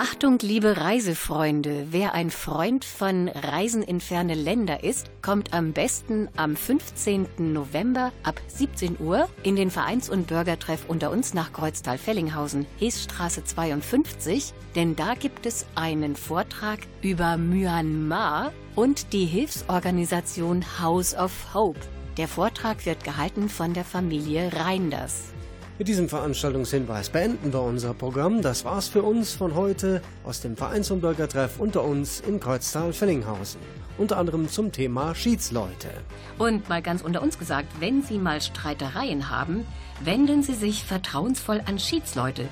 Achtung, 0.00 0.38
liebe 0.42 0.76
Reisefreunde, 0.76 1.88
wer 1.90 2.14
ein 2.14 2.30
Freund 2.30 2.84
von 2.84 3.26
Reisen 3.26 3.82
in 3.82 4.00
ferne 4.00 4.34
Länder 4.34 4.84
ist, 4.84 5.10
kommt 5.22 5.52
am 5.52 5.72
besten 5.72 6.28
am 6.36 6.54
15. 6.54 7.26
November 7.52 8.12
ab 8.22 8.40
17 8.46 9.00
Uhr 9.00 9.28
in 9.42 9.56
den 9.56 9.72
Vereins- 9.72 10.08
und 10.08 10.28
Bürgertreff 10.28 10.84
unter 10.86 11.10
uns 11.10 11.34
nach 11.34 11.52
Kreuztal-Fellinghausen, 11.52 12.64
Heesstraße 12.78 13.42
52, 13.42 14.52
denn 14.76 14.94
da 14.94 15.14
gibt 15.14 15.46
es 15.46 15.66
einen 15.74 16.14
Vortrag 16.14 16.78
über 17.02 17.36
Myanmar 17.36 18.52
und 18.76 19.12
die 19.12 19.24
Hilfsorganisation 19.24 20.64
House 20.80 21.16
of 21.16 21.32
Hope. 21.54 21.80
Der 22.18 22.28
Vortrag 22.28 22.86
wird 22.86 23.02
gehalten 23.02 23.48
von 23.48 23.74
der 23.74 23.84
Familie 23.84 24.52
Reinders. 24.52 25.32
Mit 25.78 25.86
diesem 25.86 26.08
Veranstaltungshinweis 26.08 27.08
beenden 27.08 27.52
wir 27.52 27.62
unser 27.62 27.94
Programm. 27.94 28.42
Das 28.42 28.64
war's 28.64 28.88
für 28.88 29.04
uns 29.04 29.34
von 29.34 29.54
heute 29.54 30.02
aus 30.24 30.40
dem 30.40 30.56
Vereins- 30.56 30.90
und 30.90 31.00
Bürgertreff 31.00 31.60
unter 31.60 31.84
uns 31.84 32.18
in 32.18 32.40
Kreuztal-Fellinghausen. 32.40 33.60
Unter 33.96 34.16
anderem 34.16 34.48
zum 34.48 34.72
Thema 34.72 35.14
Schiedsleute. 35.14 35.90
Und 36.36 36.68
mal 36.68 36.82
ganz 36.82 37.00
unter 37.00 37.22
uns 37.22 37.38
gesagt, 37.38 37.68
wenn 37.78 38.02
Sie 38.02 38.18
mal 38.18 38.40
Streitereien 38.40 39.30
haben, 39.30 39.64
wenden 40.02 40.42
Sie 40.42 40.54
sich 40.54 40.82
vertrauensvoll 40.82 41.62
an 41.64 41.78
Schiedsleute, 41.78 42.48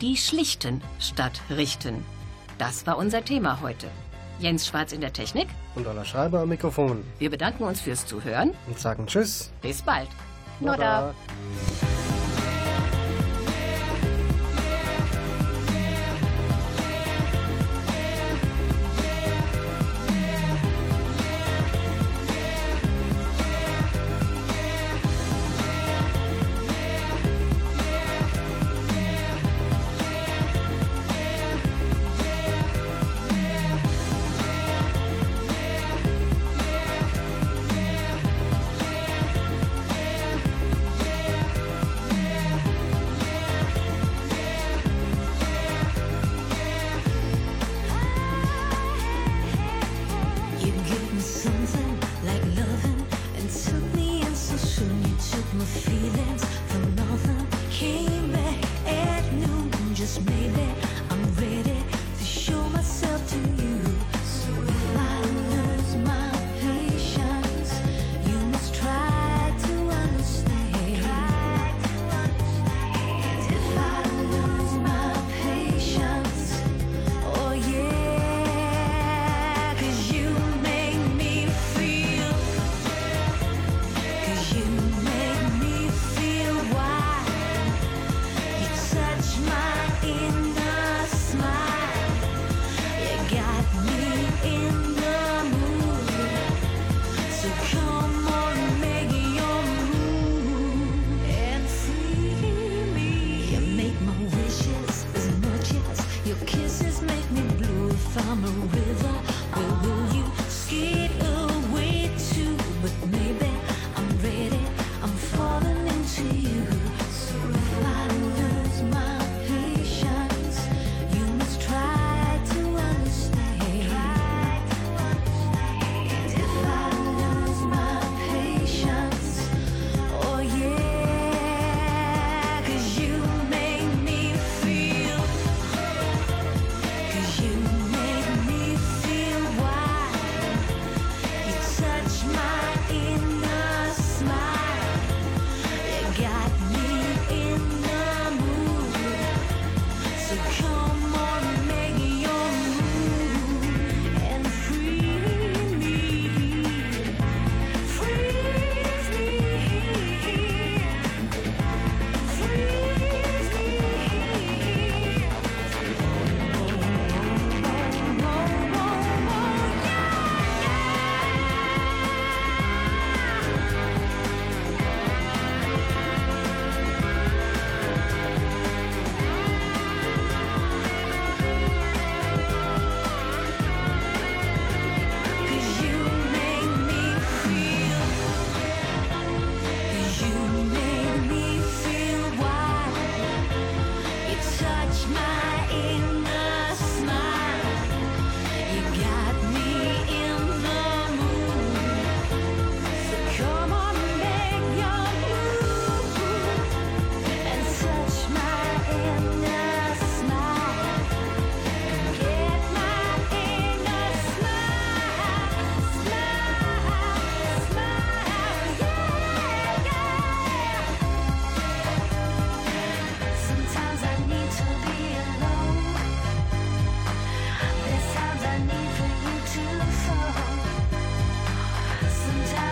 die 0.00 0.16
schlichten 0.16 0.80
statt 0.98 1.42
richten. 1.50 2.02
Das 2.56 2.86
war 2.86 2.96
unser 2.96 3.22
Thema 3.22 3.60
heute. 3.60 3.88
Jens 4.38 4.66
Schwarz 4.66 4.92
in 4.92 5.02
der 5.02 5.12
Technik. 5.12 5.48
Und 5.74 5.86
Ola 5.86 6.06
Schreiber 6.06 6.40
am 6.40 6.48
Mikrofon. 6.48 7.04
Wir 7.18 7.28
bedanken 7.28 7.64
uns 7.64 7.82
fürs 7.82 8.06
Zuhören. 8.06 8.52
Und 8.66 8.78
sagen 8.78 9.06
Tschüss. 9.06 9.50
Bis 9.60 9.82
bald. 9.82 10.08
Nodda. 10.60 11.14
You 11.82 11.89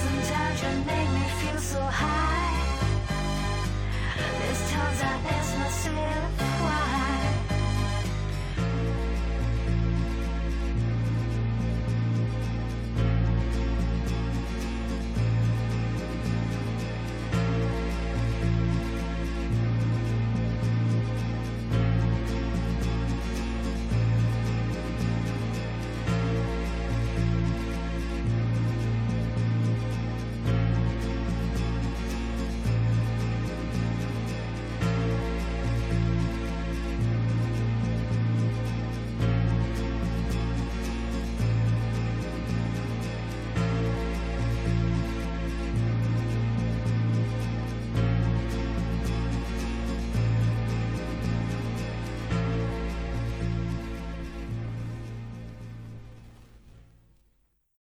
Sometimes 0.00 0.62
you 0.62 0.72
make 0.86 1.08
so 1.60 1.80
high. 1.80 2.54
This 4.16 4.70
times 4.70 5.00
I 5.02 5.14
ask 5.34 5.58
myself 5.58 6.40
why. 6.62 7.17